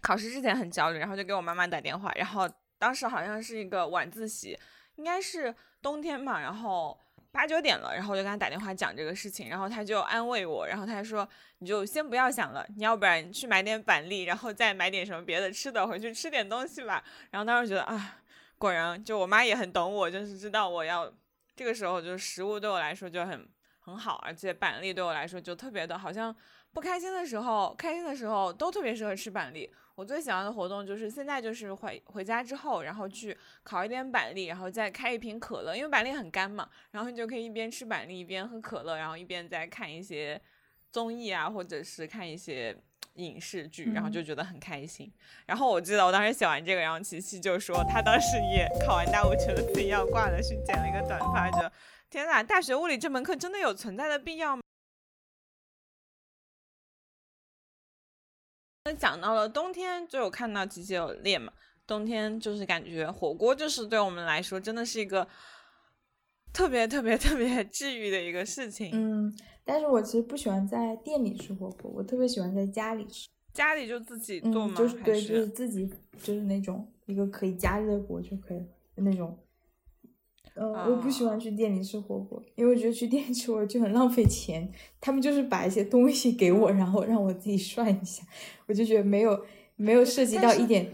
[0.00, 2.12] 考试之前很焦虑，然后就给我妈妈打电话。
[2.14, 4.58] 然后当时好像是一个晚自习，
[4.96, 6.98] 应该是冬天嘛，然后。
[7.32, 11.26] 八九点了，然后我就跟他打电话讲这个事情，然后他就安慰我，然后他说
[11.58, 17.02] 你就先不要想了，你要不然去买点板栗，然后再买点什么别的吃的回去吃点东西吧。
[17.30, 18.18] 然后当时觉得啊，
[18.58, 21.10] 果然就我妈也很懂我，就是知道我要
[21.56, 23.48] 这个时候就食物对我来说就很
[23.80, 26.34] 很好，而且板栗对我来说就特别的好像
[26.72, 29.70] 不开心的时候、开心的时候都特别适合吃板栗。
[29.94, 40.40] 我最喜欢的活动就是现在就是回回家之后，然后去烤一点板栗，然后再开一瓶可乐，因为板栗很干嘛，然后你就可以一边吃板栗一边喝可乐，然后一边再看一些
[40.90, 42.74] 综艺啊，或者是看一些
[43.16, 45.12] 影视剧，然后就觉得很开心。
[45.44, 51.70] 然后我记得我当时写完这个，然后琪琪就说他当时也考完大物，觉得自己要挂了，去剪了一个短发，觉得
[52.08, 54.61] 天呐，大学物理这门课真的有存在的必要吗？
[58.92, 61.50] 那讲到了冬天，就有看到集结有列嘛。
[61.86, 65.26] 冬天就是感觉火锅，就是对我们来说真的是一个
[66.52, 68.90] 特别特别特别治愈的一个事情。
[68.92, 73.28] 嗯，但是我其实不喜欢在店里吃火锅，我特别喜欢在家里吃。
[73.54, 74.74] 家里就自己做吗？
[74.76, 75.88] 就是对，就是自己，
[76.22, 79.38] 就是那种一个可以加热锅就可以了那种。
[80.54, 84.68] 嗯，我不喜欢去店里吃火锅，因为我觉得去店里吃我就很浪费钱。
[85.00, 88.22] 他们就是把一些东西给我，然后让我自己涮一下，
[88.66, 89.44] 我就觉得没有
[89.76, 90.86] 没有涉及到一点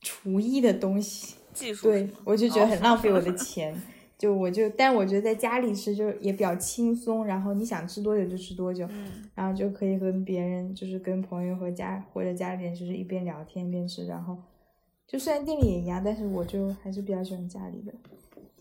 [0.00, 1.36] 厨艺的东西。
[1.52, 3.80] 技术对，我就觉得很浪费我的钱。
[4.16, 8.88] 就我就，但我觉得在家里吃就也比较轻松，然后你想吃多久就吃多久，
[9.34, 14.36] 然后就可以跟别人，就是跟朋友和家或者家里人，就是一边聊天一边吃，然后
[15.06, 17.92] 就虽然店里也一样，但是我就还是比较喜欢家里的。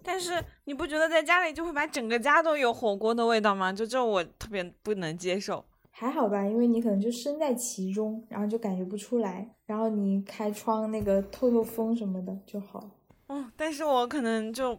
[0.03, 3.71] 但是你不觉得在家里就会把整个家都有火锅的味道吗？
[3.71, 5.63] 就这我特别不能接受。
[5.95, 9.47] 还好吧，因为你可能就身在其中，然后就感觉不出来。
[9.67, 12.89] 然后你开窗那个透透风什么的就好。
[13.27, 14.71] 哦，但是我可能就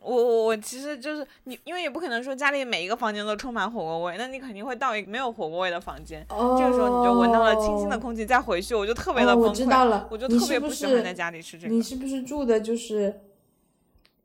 [0.00, 6.24] 我我我其实就是你，因为也不可能说家里每一个房间都充满火锅味，那你肯定会到一个没有火锅味的房间。
[6.28, 6.56] 哦。
[6.58, 9.48] 这个时候你就闻到了清新的空气，再回去我就特别的崩溃。
[9.48, 10.08] 我知道了。
[10.10, 11.74] 我就特别不喜欢在家里吃这个。
[11.74, 13.20] 你是不是住的就是？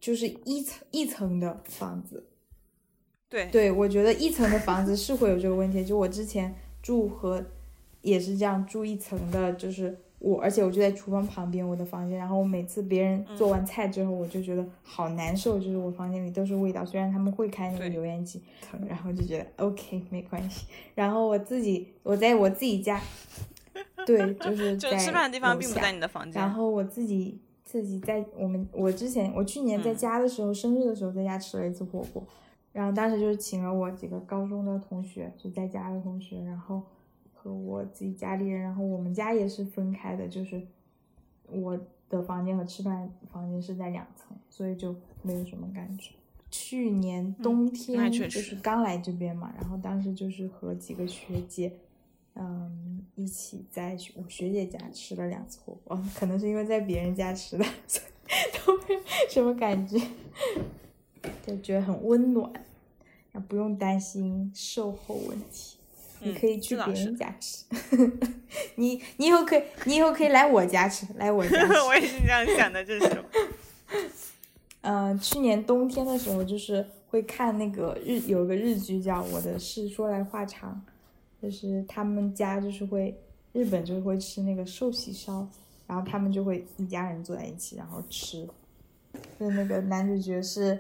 [0.02, 2.26] 就是一层一层的房子，
[3.30, 5.86] 对对，我觉得一层的房子是会有这个问题。
[5.86, 7.46] 就我之前住和
[8.02, 12.18] 也是这样住一层的，就是我，而且我就在厨房旁边我的房间。
[12.18, 16.84] 然后我每次别人做完菜之后，我就觉得好难受，就是我房间里都是味道。
[16.84, 18.42] 虽然他们会开那个油烟机，
[18.90, 20.66] 然后就觉得 OK 没关系。
[20.96, 23.00] 然后我自己我在我自己家，
[24.08, 26.42] 对，就是 就吃饭的地方并不在你的房间。
[26.42, 27.40] 然后我自己。
[27.72, 32.22] 自己在我们我之前我去年在家的时候，生日的时候在家吃了一次火锅，
[32.74, 36.84] 然后当时就是请了我几个高中的同学，就在家的同学，然后
[37.34, 40.62] 和我自己家里人，然后我们家也是分开的，就是
[41.48, 41.80] 我
[42.10, 46.12] 的房间和吃饭房间是在两层，所以就没有什么感觉。
[46.50, 51.72] 去年冬天就是刚来这边嘛，然后当时就是和几个学姐。
[52.36, 57.65] 嗯，一起在我学姐家吃了两次火锅，可能是因为在别人家吃的，
[58.65, 60.00] 都没有什么感觉，
[61.46, 62.52] 就觉得很温暖，
[63.32, 65.78] 然后不用担心售后问题。
[66.24, 67.65] 你可以去别人家吃，
[68.76, 71.58] 你你以后可以，你以后可以来我家吃，来我家。
[71.88, 73.24] 我也是这样想的，这是。
[74.82, 80.80] 嗯，去年冬天的时候，就是会看那个日有个日剧叫《我的事说来话长》。
[81.42, 83.18] 就是他们家就是会，
[83.52, 85.48] 日本就会吃那个寿喜烧，
[85.88, 88.48] 然后他们就会一家人坐在一起，然后吃。
[89.40, 90.80] 就那个男主角是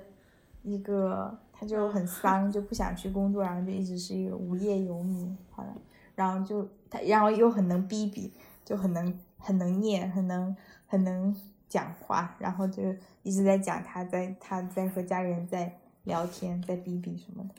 [0.63, 5.75] 一个，他就很丧，就不想去工作，然后就一直是一个无业游民，好了，
[6.15, 8.31] 然后就他，然后又很能逼逼，
[8.63, 11.35] 就很能很能念，很能很能
[11.67, 12.83] 讲话，然后就
[13.23, 17.55] 一直在讲他在他在和家人在聊天，在逼逼什么的，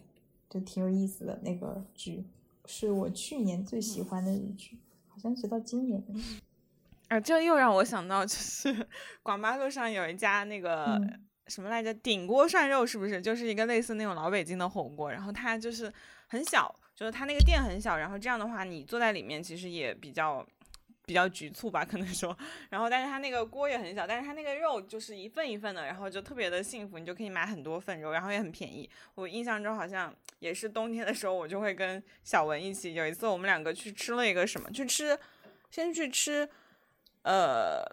[0.49, 2.25] 就挺有意思的那个剧。
[2.74, 6.02] 是我去年最喜欢的日剧，好像直到今年。
[7.08, 8.88] 啊，这又让我想到，就是
[9.22, 10.98] 广八路上有一家那个
[11.48, 13.20] 什么来着，顶锅涮肉，是不是？
[13.20, 15.92] 就是一个类似那种老北京的火锅，然后它就是
[16.28, 20.46] 很小，就是它那个店很小，然后这样的话，你坐在里面其实也比较。
[21.12, 22.35] 比较局促吧，可能说，
[22.70, 28.88] 然后但是它那个锅也很小，但是它那个肉就是一份一份的，然后就特别的幸福，你就可以买很多份肉，然后也很便宜。
[29.14, 35.18] 我印象中好像也是冬天的时候，我就会跟小文一起，有一次我们两个去吃了一个什么，去吃，
[35.70, 36.48] 先去吃，
[37.25, 37.85] 呃，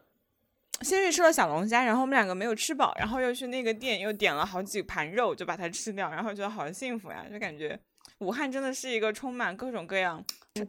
[0.80, 7.78] 先去吃了小龙虾，然后我们两个没有吃饱，然后又去那个店又点了好几盘肉，就把它吃掉，然后觉得好幸福呀，就感觉
[8.20, 10.24] 武汉真的是一个充满各种各样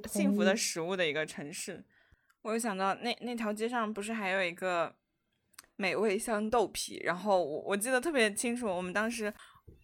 [0.08, 1.84] 幸福的食物的一个城市。
[2.42, 4.94] 我又想到那那条街上不是还有一个
[5.76, 9.32] 美味香豆皮，然后我我记得特别清楚，我们当时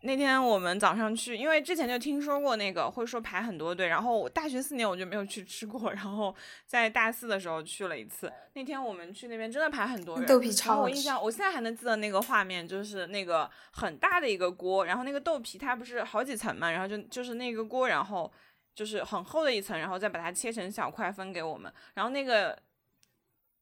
[0.02, 6.34] 那天我们早上去，因为之前就听说过那个会说排很多队，然后我大学四年我就没有去吃过，然后
[6.66, 18.32] 在大四的时候去了一次，那天我们去那边真的排很多人，豆皮超我印象我现在还能记得那个画面，就是那个很大的一个锅，然后那个豆皮它不是好几层嘛，然后就就是那个锅，然后。
[18.76, 21.72] 就是很厚的一层，然后再把它切成小块分给我们。
[21.94, 22.56] 然后那个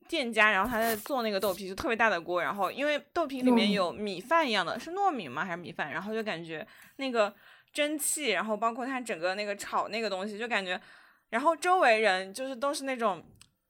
[0.09, 2.43] 店家，然后他在做那个豆皮，就特别大的锅。
[2.43, 5.45] 然后因为豆皮里面有米饭一样的，是糯米吗？
[5.45, 5.91] 还是米饭？
[5.91, 7.33] 然后就感觉那个
[7.73, 10.79] 蒸汽，然后包括它整个那个炒那个东西，就感觉，
[11.31, 13.25] 然后周围人就是都是那种。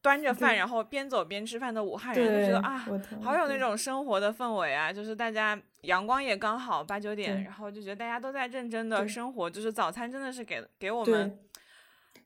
[0.05, 2.77] 端着饭，然后边走边吃饭的武汉人就觉得啊，
[3.23, 4.93] 好有那种生活的氛围啊！
[4.93, 9.49] 就是大家阳光也刚好八九点，然后就觉得大家都在认真的生活。
[9.49, 11.39] 就是早餐真的是给给我们，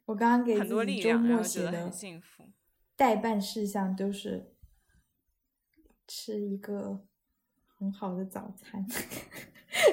[0.06, 2.50] 我刚刚给很多力量，然后觉得很幸福。
[2.96, 4.56] 代办事项都是
[6.08, 7.06] 吃一个
[7.78, 8.84] 很好的早餐。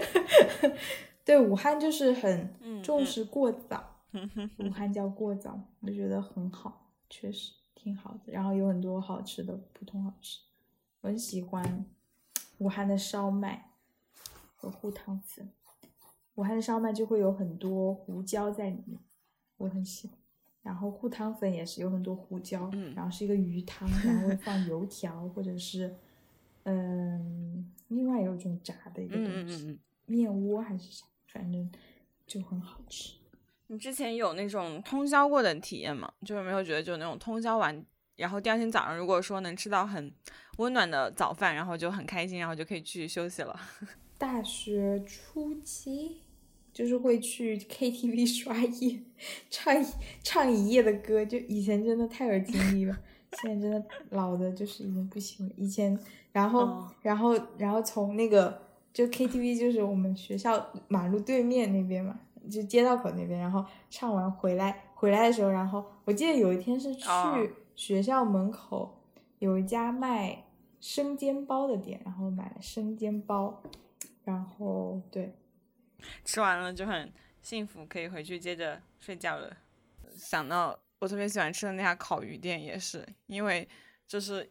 [1.24, 4.08] 对，武汉就是很重视过早，
[4.58, 8.33] 武汉叫过早，我觉得很好，确实挺好的。
[8.33, 10.39] 然后有很多好吃的，普通好吃，
[11.01, 11.85] 我很喜欢
[12.57, 13.69] 武汉的烧麦
[14.55, 15.51] 和糊汤粉。
[16.35, 18.99] 武汉的烧麦就会有很多胡椒在里面，
[19.57, 20.17] 我很喜欢。
[20.63, 25.95] 然后糊汤粉也是有很多胡椒，然后是一个鱼汤，然后会放油条或者是，
[26.63, 31.71] 嗯，另外有一种炸的一个东西，面窝还是啥，反正
[32.25, 33.13] 就很好吃。
[33.67, 36.12] 你之前有那种通宵过的体验吗？
[36.25, 37.84] 就是没有觉得就那种通宵完，
[38.15, 40.12] 然后第二天早上如果说能吃到很
[40.58, 43.60] 温暖的早饭，然后就很开心，然后就可以去休息了。
[44.17, 46.21] 大学初期。
[46.75, 48.99] 就是会去 KTV 刷夜，
[49.49, 49.73] 唱
[50.21, 52.99] 唱一夜的歌，就以前真的太有精力了，
[53.32, 55.54] 现在真的老的就是已经不行了。
[55.56, 55.97] 以前，
[56.34, 67.05] 然后，然后，然后从那个就 KTV 就是我们学校马路对面那边嘛，就街道口那边，然后唱完回来，回来的时候，然后我记得有一天是去
[67.75, 69.01] 学校门口
[69.39, 70.45] 有一家卖
[70.79, 73.62] 生煎包的店，然后买了生煎包，
[74.23, 75.36] 然后对。
[76.23, 79.58] 吃完了就很幸福，可以回去接着睡觉了。
[80.15, 83.67] 想到我特别喜欢吃的那家烤鱼店，也是因为
[84.08, 84.49] 就是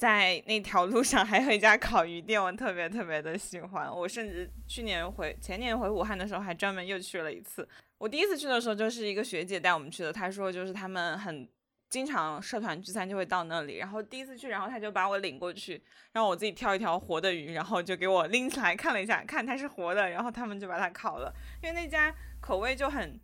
[0.00, 3.94] 在那条路上还有一家烤鱼店，我特别特别的喜欢。
[3.94, 7.68] 我甚至去年回前年回武汉的时候，还专门又去了一次。
[7.98, 11.46] 我第一次去的时候就是一个学姐带我们去的，她说就是他们很。
[11.90, 15.82] 经常社团聚餐就会到那里，然后第一次去，然后他就把我领过去，
[16.12, 21.34] 让我自己挑一条活的鱼，然后就给我拎起来看了一下，看它是活的，然后他们就把它烤了。
[21.60, 23.20] 因为那家口味就很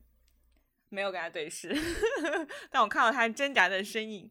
[0.88, 1.72] 没有跟他对视，
[2.68, 4.28] 但我看到他挣扎的身影，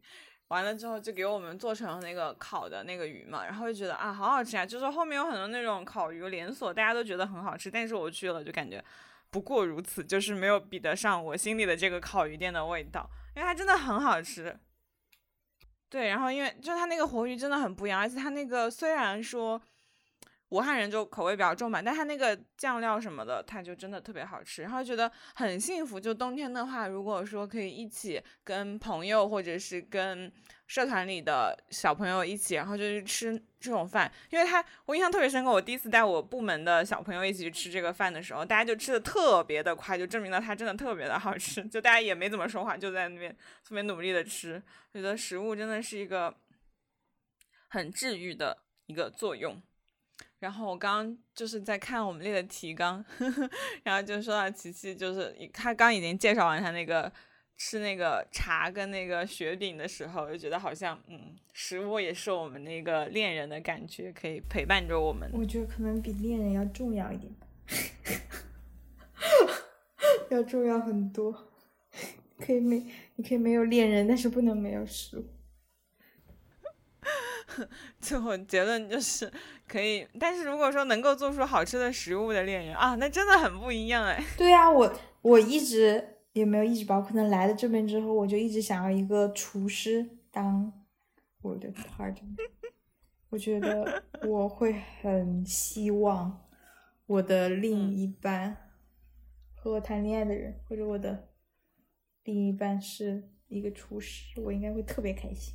[0.50, 8.84] 完了之后就给我们做成那个烤的那个鱼嘛，然后就觉得啊好好吃啊，就是后面有很多那种烤鱼连锁，大家都觉得很好吃，但是我去了就感觉
[9.30, 13.10] 不过如此，就是没有比得上我心里的这个烤鱼店的味道。
[13.36, 14.58] 因为它真的很好吃，
[15.90, 19.62] 对，然后因为就它那个活鱼真的很不一样，而且它那个虽然说
[20.56, 26.00] 武汉人就口味比较重嘛，但他那个酱料什么的，他就真的特别好吃，然后觉得很幸福。
[26.00, 30.32] 就冬天的话，如果说可以一起跟朋友或者是跟
[30.66, 35.52] 社团里的小朋友一起，然后就去吃这种饭，因为他我印象特别深刻。
[35.52, 41.62] 我第一次带我部门的小朋友一起去吃这个饭的时候，大家就吃的特别的快，就证明了它真的特别的好吃。
[41.68, 43.30] 就大家也没怎么说话，就在那边
[43.68, 44.64] 特别努力的吃。
[44.94, 46.34] 觉得食物真的是一个
[47.68, 49.62] 很治愈的一个作用。
[50.46, 53.50] 然后我刚刚就是在看我们列的提纲，呵 呵
[53.84, 57.12] 然后就说到琪琪，就是他刚已经介绍完他那个。
[57.58, 65.32] 吃那个茶跟那个雪饼的时候，就觉得好像，嗯，食物也是我们那个恋人的感觉，可以陪伴着我们。
[65.34, 67.34] 我觉得可能比恋人要重要一点，
[70.32, 71.34] 要重要很多。
[72.42, 75.26] 可以没，你可以没有恋人，但是不能没有食物。
[78.02, 79.32] 最后结论就是
[79.68, 84.24] 可以，但是如果说能够做出好吃的食物的恋人啊，那真的很不一样哎。
[84.38, 86.12] 对啊，我我一直。
[86.36, 90.70] 也没有一直包，可能来了这边之后，我就一直想要一个厨师当
[91.42, 92.36] 我的 partner。
[93.30, 96.46] 我觉得我会很希望
[97.06, 98.58] 我的另一半
[99.56, 101.30] 和我谈恋爱的人，或者我的
[102.26, 105.54] 另一半是一个厨师，我应该会特别开心。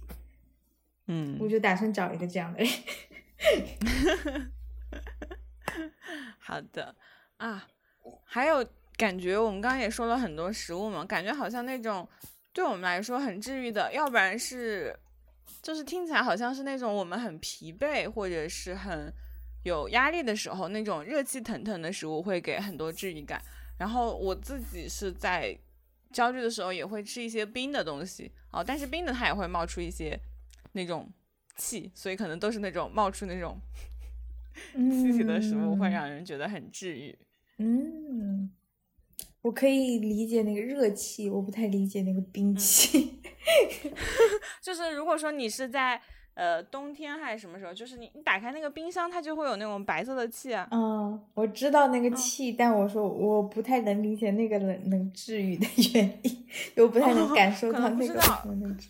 [1.10, 4.50] 嗯，我就打算找一个这样的人。
[6.38, 6.94] 好的
[7.36, 7.68] 啊，
[8.24, 8.66] 还有。
[9.00, 12.06] 感觉我们刚刚也说了很多食物嘛，感觉好像那种
[12.52, 14.94] 对我们来说很治愈的，要不然是
[15.62, 19.10] 就是听起来好像是那种我们很疲惫或者是很
[19.62, 23.40] 有压力的时候，那种热气腾腾的食物会给很多治愈感。
[23.78, 25.58] 然后我自己是在
[26.12, 30.20] 焦虑的时候也会吃一些冰的东西哦，但是冰的它也会冒出一些
[30.72, 31.10] 那种
[31.56, 33.60] 气，所以可能都是那种冒出那种
[34.74, 37.18] 气体的食物会让人觉得很治愈。
[37.58, 38.50] 嗯。
[39.42, 43.20] 我可以理解那个热气，我不太理解那个冰气。
[44.60, 46.00] 就是如果说你是在。
[46.40, 47.74] 呃，冬天还是什么时候？
[47.74, 50.66] 就是你，你打开那个冰箱，它就会有那种白色的气啊。
[50.70, 58.18] 嗯，我知道那个气，但我说我不太能理解那个能能治愈的 原因，我不太能感受到那个。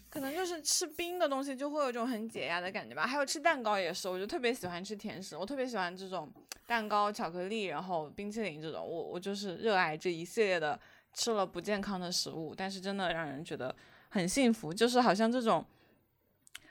[0.08, 3.04] 可能就是吃冰的东西就会有一种很解压的感觉吧。
[3.04, 6.30] 还有吃蛋糕也是，我就特别喜欢吃甜食，我特别喜欢这种
[6.66, 10.78] 蛋糕、巧克力，然后冰淇淋这种，我我就是热爱这一系列的
[11.12, 13.74] 吃了不健康的食物，但是真的让人觉得
[14.10, 15.64] 很幸福，就是好像这种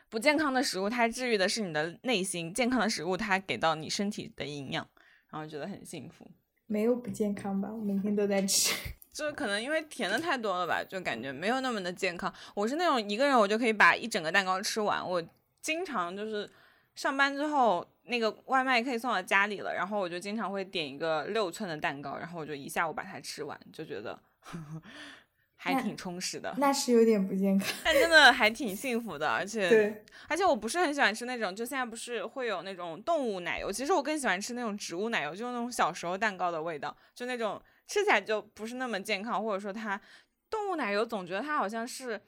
[0.10, 4.88] 不健康的食物，它治愈的是你的内心；健康的食物，它给到你身体的营养，
[5.30, 6.30] 然后觉得很幸福。
[6.66, 7.70] 没有不健康吧？
[7.72, 8.76] 我每天都在吃。
[9.12, 12.34] 就是可能因为甜的太多了吧，就感觉没有那么的健康。
[12.54, 15.08] 我是那种一个人我就可以把一整个蛋糕吃完。
[15.08, 15.22] 我
[15.62, 16.50] 经常就是
[16.96, 24.18] 上班之后，那个外卖可以送到家里了，然后我就经常会点一个六寸的蛋糕，然后我就一下午把它吃完，就觉得
[25.62, 26.56] 还挺充实的。
[26.58, 37.62] 那是有点不健康，但真的还挺幸福的，而且对，而且我不是很喜欢吃那种，就现在不是会有那种动物奶油，其实我更喜欢吃那种植物奶油，就是那种小时候蛋糕的味道，就那种。
[37.92, 40.00] 吃起来就不是那么健康，或者说它
[40.48, 42.22] 动物奶油总觉得它好像是，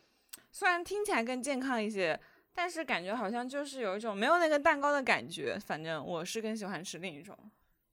[0.52, 2.20] 虽然听起来更健康一些，
[2.52, 5.60] 但是感觉好像就是有一种没有那个蛋糕的感觉。
[5.64, 7.38] 反正我是更喜欢吃另一种。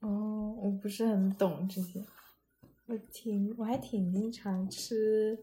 [0.01, 2.03] 哦，我不是很懂这些。
[2.89, 5.39] 我挺我还挺经常吃，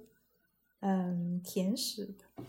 [0.82, 2.44] 嗯，甜食的。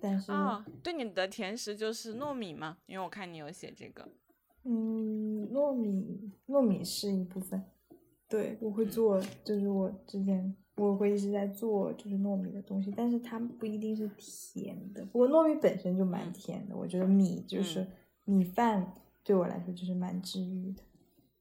[0.00, 2.76] 但是啊，对你的甜食就是糯米吗？
[2.86, 4.06] 因为我看你有写这个。
[4.64, 7.62] 嗯，糯米糯米是一部分。
[8.28, 15.04] 对，我会做，就是我之前我会一直在做，就是糯米的东西，但是它不一定是甜的。
[15.06, 17.86] 不过糯米本身就蛮甜的，我觉得米就是
[18.24, 18.94] 米饭
[19.24, 20.82] 对我来说就是蛮治愈的。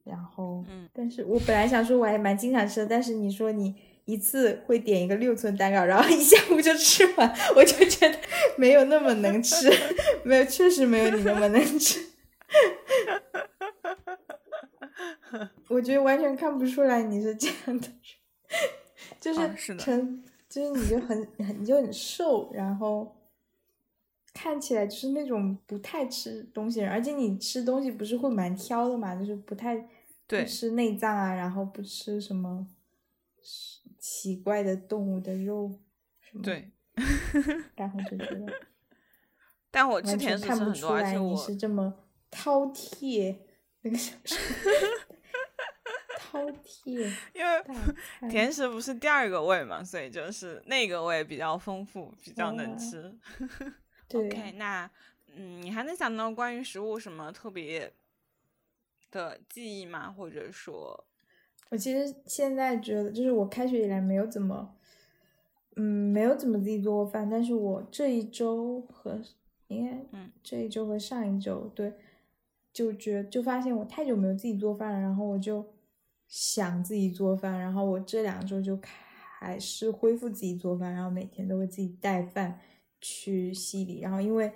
[0.03, 3.75] 然后，嗯，但是我本来想说我还蛮经常吃的，但是你说你
[4.05, 8.17] 一次会点一个六寸蛋糕，然后一下午就吃完，我就觉得
[8.57, 9.71] 没有那么能吃，
[10.23, 11.99] 没有，确实没有你那么能吃。
[15.69, 17.95] 我觉得完全看不出来你是这样的人，
[19.21, 23.15] 就是成，就是你就很很你就很瘦，然后
[24.33, 29.77] 看起来就是那种不太吃东西人，而且你吃东西不是会蛮挑的嘛，就是不太
[30.27, 32.67] 不吃内脏啊，然后不吃什么
[33.99, 35.79] 奇怪的动物的肉
[36.21, 36.71] 什么，对，
[37.75, 38.53] 然后就觉得，
[39.69, 41.93] 但我之前看不出来你是这么
[42.31, 43.37] 饕餮
[43.81, 44.37] 那个小 说。
[46.31, 53.13] 饕餮， 因为甜食不是第二个胃嘛，所以就是那个胃比较丰富，比较能吃。
[54.19, 54.89] OK，那
[55.35, 57.91] 嗯，你还能想到关于食物什么特别
[59.09, 60.11] 的记忆吗？
[60.11, 61.05] 或者说，
[61.69, 64.75] 我其实现在觉得，就是我开学以来没有怎么，
[65.75, 69.21] 嗯，没有怎么自己做过饭，但是我这一周和
[69.67, 71.93] 应该，嗯，这一周和上一周，对，
[72.73, 75.65] 就觉就发现我太久没有自己做饭了，然后我就。
[76.33, 82.57] 想自己做饭，然后我这两周就开始恢复自己做饭，然后每天都会自己带饭
[83.01, 83.99] 去西里。
[83.99, 84.49] 然后因为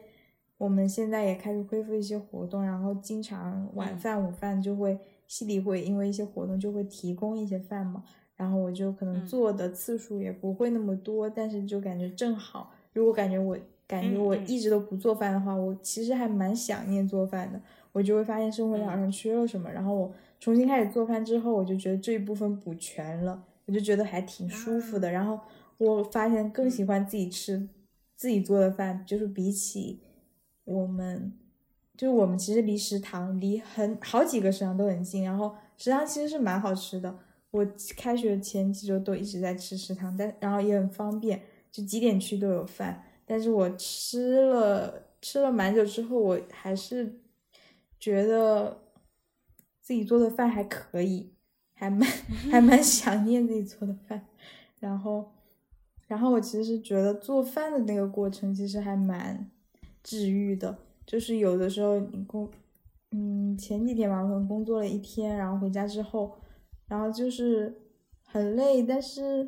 [0.58, 8.04] 我们现在也开始恢复一些活动，然后经常晚饭、午饭就会西里会因为一些活动就会提供一些饭嘛。
[8.38, 12.72] 然后我就可能做的次数也不会那么多，但是就感觉正好。
[12.94, 17.60] 如果感觉我感觉我一直都不做饭的话，我其实还蛮想念做饭的。
[17.92, 20.14] 我就会发现生活好像缺了什么，然后我。
[20.38, 25.10] 重新开始做饭之后，我就觉得这一部分补全了，我就觉得还挺舒服的。
[25.10, 25.40] 然后
[25.78, 27.68] 我发现更喜欢自己吃
[28.16, 30.02] 自己做的饭，就是比起
[30.64, 31.34] 我们，
[31.98, 37.18] 就是我们其实离食堂离很好几个食堂都很近，然后食堂其实是蛮好吃的。
[37.52, 41.42] 我开学前几周都一直在吃食堂，但然后也很方便，
[41.72, 43.04] 就几点去都有饭。
[43.26, 47.20] 但是我吃了吃了蛮久之后，我还是
[48.00, 48.82] 觉得。
[49.86, 51.32] 自己做的饭还可以，
[51.76, 52.10] 还蛮
[52.50, 54.26] 还蛮想念自己做的饭，
[54.80, 55.35] 然后，
[56.08, 59.50] 然后我其实觉得做饭的那个过程其实还蛮
[60.04, 62.50] 治愈的，就是有的时候你工，
[63.12, 66.32] 嗯，前几天吧，可能工作了一天，然后回家之后，
[66.88, 67.74] 然后就是
[68.24, 69.48] 很累，但是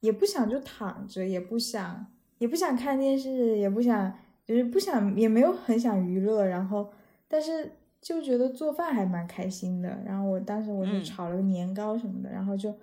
[0.00, 2.06] 也不想就躺着，也不想
[2.38, 4.12] 也不想看电视，也不想
[4.44, 6.90] 就是不想也没有很想娱乐，然后
[7.28, 7.72] 但是。
[8.02, 12.74] 就觉得做饭还蛮开心的，然后我当时我就炒了个年糕什么的，然后就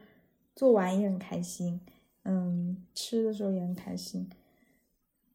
[0.56, 1.78] 做完也很开心，
[2.32, 4.30] 嗯，吃的时候也很开心，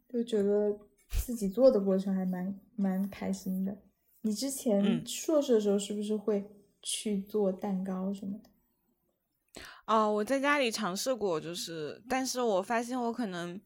[0.08, 0.78] 就觉得
[1.08, 3.76] 自己做的过程还蛮蛮开心的。
[4.20, 6.48] 你之前硕士的时候是不是会
[6.80, 9.60] 去做蛋糕什么的？
[9.86, 13.60] 哦，我在家里尝试过，就是，但是我发现我可能。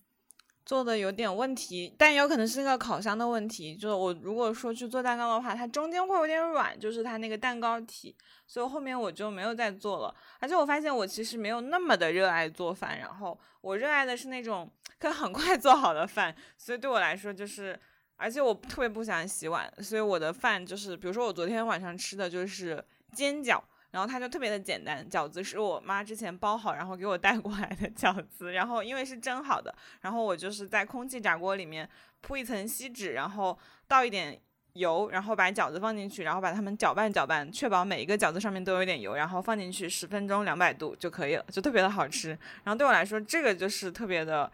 [0.68, 3.74] 做的有点问题，但有可能是那个烤箱的问题。
[3.74, 8.14] 就我如果说去做蛋糕的话，它中间会有点软，就是它那个蛋糕体，
[8.46, 10.14] 所以后面我就没有再做了。
[10.38, 16.36] 而且我发现我其实没有那么的热爱做饭，然后我热爱的是那种可以很快做好的饭。
[16.58, 17.80] 所以对我来说就是，
[18.16, 23.58] 而且我特别不喜欢洗碗，所以我的饭就是，比如说我昨天晚上吃的就是煎饺，
[23.90, 31.88] 然后它就特别的简单，饺子是我妈之前包好，然后给我带过来的饺子，然后因为是蒸好的，然后我就是在空气炸锅里面
[32.20, 34.38] 铺一层锡纸，然后倒一点
[34.74, 42.28] 油，然后把饺子放进去，然后把它们搅拌搅拌，确保每一个饺子上面都有点油，然后放进去十分钟两百度就可以了，就特别的好吃。
[42.64, 44.52] 然后对我来说，这个就是特别的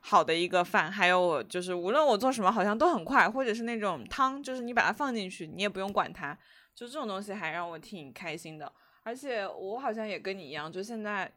[0.00, 0.90] 好的一个饭。
[0.90, 6.36] 还有我就是无论我做什么，好像都很快，或者是那种汤，就是你把它放进去，你也不用管它。
[6.78, 8.72] 就这种东西还让我挺开心的，
[9.02, 11.28] 而且我好像也跟你一样，就现在，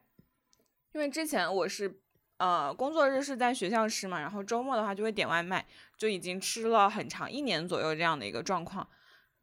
[0.93, 1.99] 因为之前我是
[2.37, 5.65] 呃工作日是在学校吃嘛，然后周末的话就会点外卖，
[5.97, 8.87] 就已经吃了很长一年左右这样的一个状况。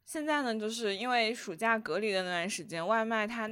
[0.05, 3.51] 现在呢，就是因为暑假隔离的那段时间，外卖它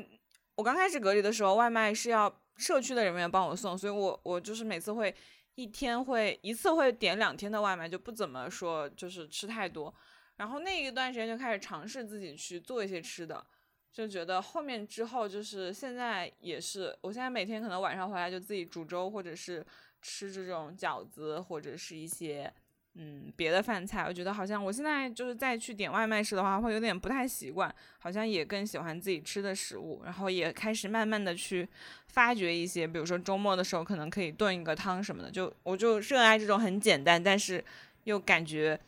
[0.55, 5.13] 我刚开始隔离的时候，外卖是要社区的人员帮我送，所以我我就是每次会
[5.57, 9.93] 一天会一次会点两天的外卖，就不怎么说就是吃太多。
[10.37, 13.45] 然后那一段时间就开始尝试自己去做一些吃的，
[13.93, 19.65] 就觉得后面之后就是现在也是，我现在每天可能晚上回来就自己煮粥，或者是
[20.03, 22.53] 吃这种饺子，或者是一些
[22.97, 24.05] 嗯别的饭菜。
[24.05, 30.03] 我觉得好像我现在就是再去点外卖吃的话，会有点不太习惯，好像也更喜欢自己吃的食物。
[30.05, 31.67] 然后也开始慢慢的去
[32.09, 37.65] 发掘一些，比如说周末的时候可能可以炖一个汤什么的，就我就热爱这种很简单，但是
[38.05, 38.79] 又感觉。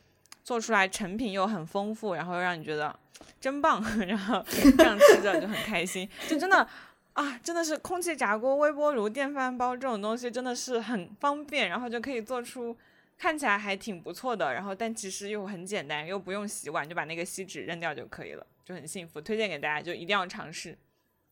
[0.49, 2.99] 做出来成品又很丰富，然后又让你觉得
[3.39, 6.67] 真棒， 然后这样吃着就很开心，就真的
[7.13, 12.75] 啊，真的是空气炸锅、微波炉、电饭煲这种东西真的是很方便，然后就可以做出
[13.19, 20.79] 看起来还挺不错的，然后但其实又很简单，又不用洗碗，就把那个锡纸扔掉就可以了，就很幸福，推荐给大家，就一定要尝试。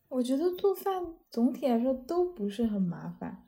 [0.09, 3.46] 我觉得做饭总体来说都不是很麻烦。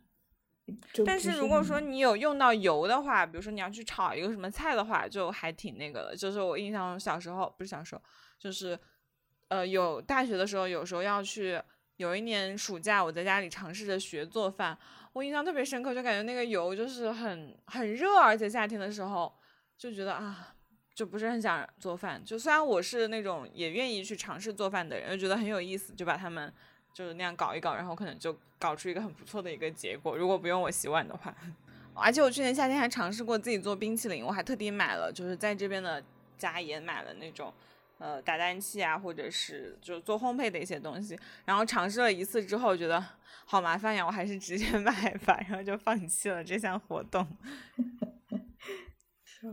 [1.05, 6.15] 但是如果说你有用到油的话，比如说你要去炒一个什么菜的话，就还挺那个的。
[6.15, 8.01] 就是我印象小时候不是小时候，
[8.37, 8.79] 就是
[9.49, 11.61] 呃有大学的时候，有时候要去。
[11.97, 14.77] 有一年暑假，我在家里尝试着学做饭，
[15.11, 19.37] 我印象特别深刻，就感觉那个油就是很很热，而且夏天的时候
[19.77, 20.55] 就觉得啊，
[20.95, 22.23] 就不是很想做饭。
[22.23, 26.53] 就虽然我是那种也愿意去尝试做饭的人，就觉得很有意思，就把它们。
[26.93, 30.17] 就是那样搞一搞，然后可能就搞出一个很不错的一个结果。
[30.17, 31.33] 如果不用我洗碗的话，
[31.95, 36.01] 而且我去年夏天还尝试过自己做冰淇淋，我还特地买了，就是在这边的
[36.37, 37.53] 家也买了那种
[37.97, 41.19] 呃打蛋器啊，或者是就做烘焙的一些东西。
[41.45, 43.03] 然后尝试了一次之后，觉得
[43.45, 47.27] 好麻烦呀，我还是直接 买吧，然后就放弃了这项活动。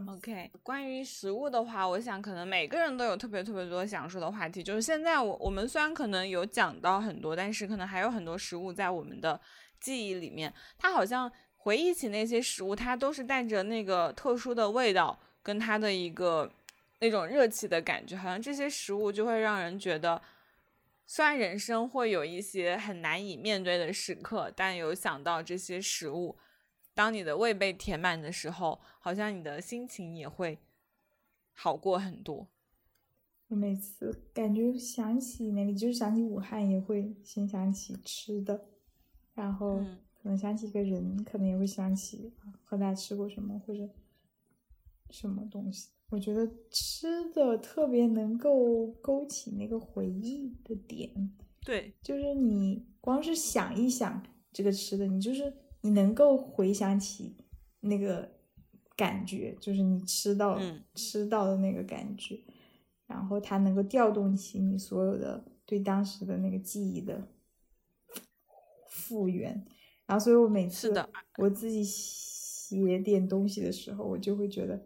[0.08, 4.60] OK，关于食物的话，我想可能每个人都有特别特别多想说的话题。
[4.60, 9.40] 就是现在我我们虽然可能有讲到很多，但是可能还有很多食物在我们的
[9.78, 10.52] 记忆里面。
[10.76, 16.50] 它好像回忆起那些食物，它都是带着那个特殊的味道，跟它的一个
[16.98, 18.16] 那种热气的感觉。
[18.16, 20.20] 好像这些食物就会让人觉得，
[21.06, 26.36] 虽然人生会有一些很难以面对的时刻，但有想到这些食物。
[26.96, 30.58] 当你的胃被填满的时候，好像你的心情也会
[31.52, 32.48] 好过很多。
[33.48, 38.64] 我每次感觉想起那里，就是想起武汉，也会先想起吃的，
[39.34, 39.76] 然后
[40.14, 42.32] 可能想起一个人，可能也会想起
[42.64, 43.86] 和他吃过什么或者
[45.10, 45.90] 什么东西。
[46.08, 51.30] 我觉得吃的特别能够勾起那个回忆的点。
[51.60, 55.52] 对，就是你光是想一想这个吃的，你就是。
[55.86, 57.36] 你能够回想起
[57.78, 58.28] 那个
[58.96, 60.58] 感觉，就是你吃到
[60.96, 62.42] 吃到的那个感觉，
[63.06, 67.28] 然后它能够调动起你所有的对当时的那个记忆的
[68.88, 69.64] 复原。
[70.06, 70.92] 然后，所以我每次
[71.38, 74.84] 我自己写点东西的时候，我就会觉得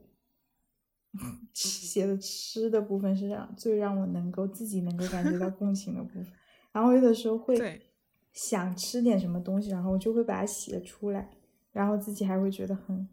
[1.55, 6.27] 写的吃的部分是让最让我能够自己能够感觉到共情的部分。
[6.73, 7.90] 然后有的时候会。
[8.33, 11.29] 想吃点什么东西，然后我就会把它写出来，
[11.73, 13.09] 然后自己还会觉得很，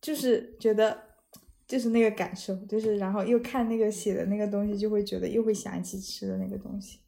[0.00, 1.04] 就是觉得
[1.66, 7.00] 就是那个感受，就是然后又看那个写的那个东西，就会觉得又会想起吃的那个东西。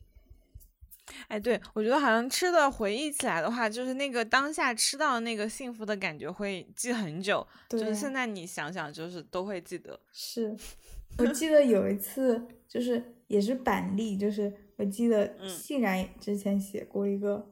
[1.29, 10.01] 哎，对我觉得好像吃的回忆起来的话，就是那个当下吃到那个幸福的感觉会记很久，就是现在你想想就是都会记得。
[10.13, 10.57] 是
[11.19, 14.51] 我记得有一次就是也是板栗，就是。
[14.81, 17.51] 我记得欣然之前写过一个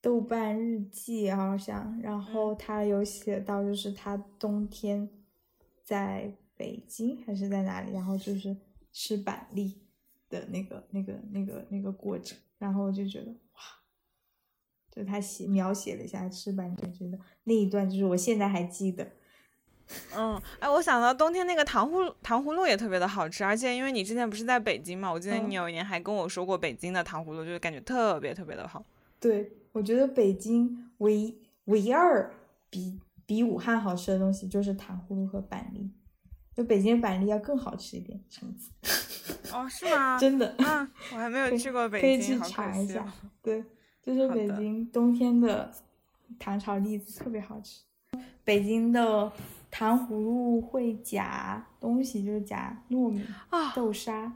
[0.00, 5.10] 豆瓣日记，好像，然后他有写到，就是他冬天
[5.84, 8.56] 在北京还是在哪里，然后就是
[8.90, 9.82] 吃板栗
[10.30, 13.60] 的那个、那个、那个、那个过程，然后我就觉得哇，
[14.90, 19.06] 就他写描写了一下吃板栗，觉得那一段就是我现在还记得，
[20.16, 28.84] 嗯，哎，我想到冬天那个糖葫糖葫芦也特别的好吃，而且因为你之前不是在北京嘛，我记得你有一年还跟我说过北京的糖葫芦，就是感觉特别特别的好。
[29.18, 31.36] 对，我觉得北京唯
[31.66, 32.32] 唯二
[32.70, 35.90] 比比武汉好吃的东西就是糖葫芦和板栗，
[36.54, 38.70] 就北京板栗要更好吃一点，橙子。
[39.52, 40.16] 哦，是吗？
[40.20, 40.54] 真的。
[40.58, 43.04] 嗯，我还没有去过北京，可以去查一下。
[43.42, 43.62] 对，
[44.02, 45.70] 就是北京冬天的
[46.38, 47.82] 糖炒栗子特别好吃。
[48.42, 49.30] 北京的
[49.70, 53.24] 糖葫芦会夹东西，就是夹糯米、
[53.74, 54.32] 豆沙。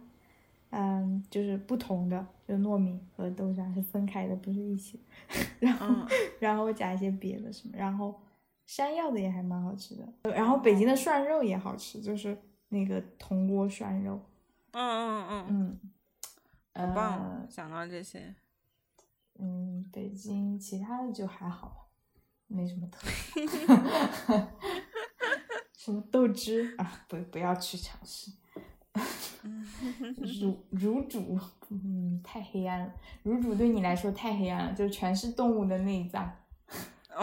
[0.77, 4.99] 嗯，就是不同的，就糯米和豆沙是分开的，不是一起。
[5.61, 5.95] 然后，
[6.41, 8.13] 然后夹一些别的什么，然后
[8.67, 10.03] 山药的也还蛮好吃的。
[10.33, 12.37] 然后北京的涮肉也好吃，就是
[12.71, 14.21] 那个铜锅涮肉。
[14.73, 15.81] 嗯嗯嗯嗯，
[16.75, 18.35] 很棒，想到这些。
[19.39, 21.89] 嗯，北京其他的就还好，
[22.49, 24.49] 没什么特色。
[25.85, 27.01] 什么豆汁啊？
[27.07, 28.31] 不，不要去尝试。
[30.41, 32.91] 乳乳煮，嗯，太黑暗了。
[33.23, 36.35] 乳煮对你来说太黑暗了，就全是动物的内脏。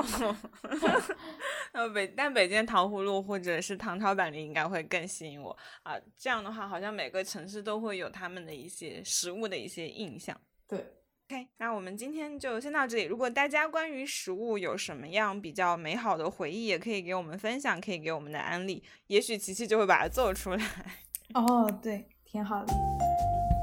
[1.72, 5.96] 呃，北但北京糖葫芦或者是糖炒板栗应该会更吸引我啊。
[6.16, 10.40] 这样的话，好像每个城市都会有他们的一些食物的一些印象。
[10.68, 10.86] 对
[11.32, 13.04] ，OK，那我们今天就先到这里。
[13.04, 20.66] 如果大家关于食物有什么样比较美好的回忆，也可以给我们分享，可以给我们的安利，也许琪琪就会把它做出来。
[21.34, 22.74] 哦，对，挺好的，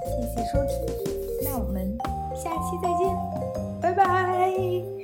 [0.07, 1.95] 谢谢收听，那我们
[2.35, 3.15] 下期再见，
[3.83, 4.98] 拜拜。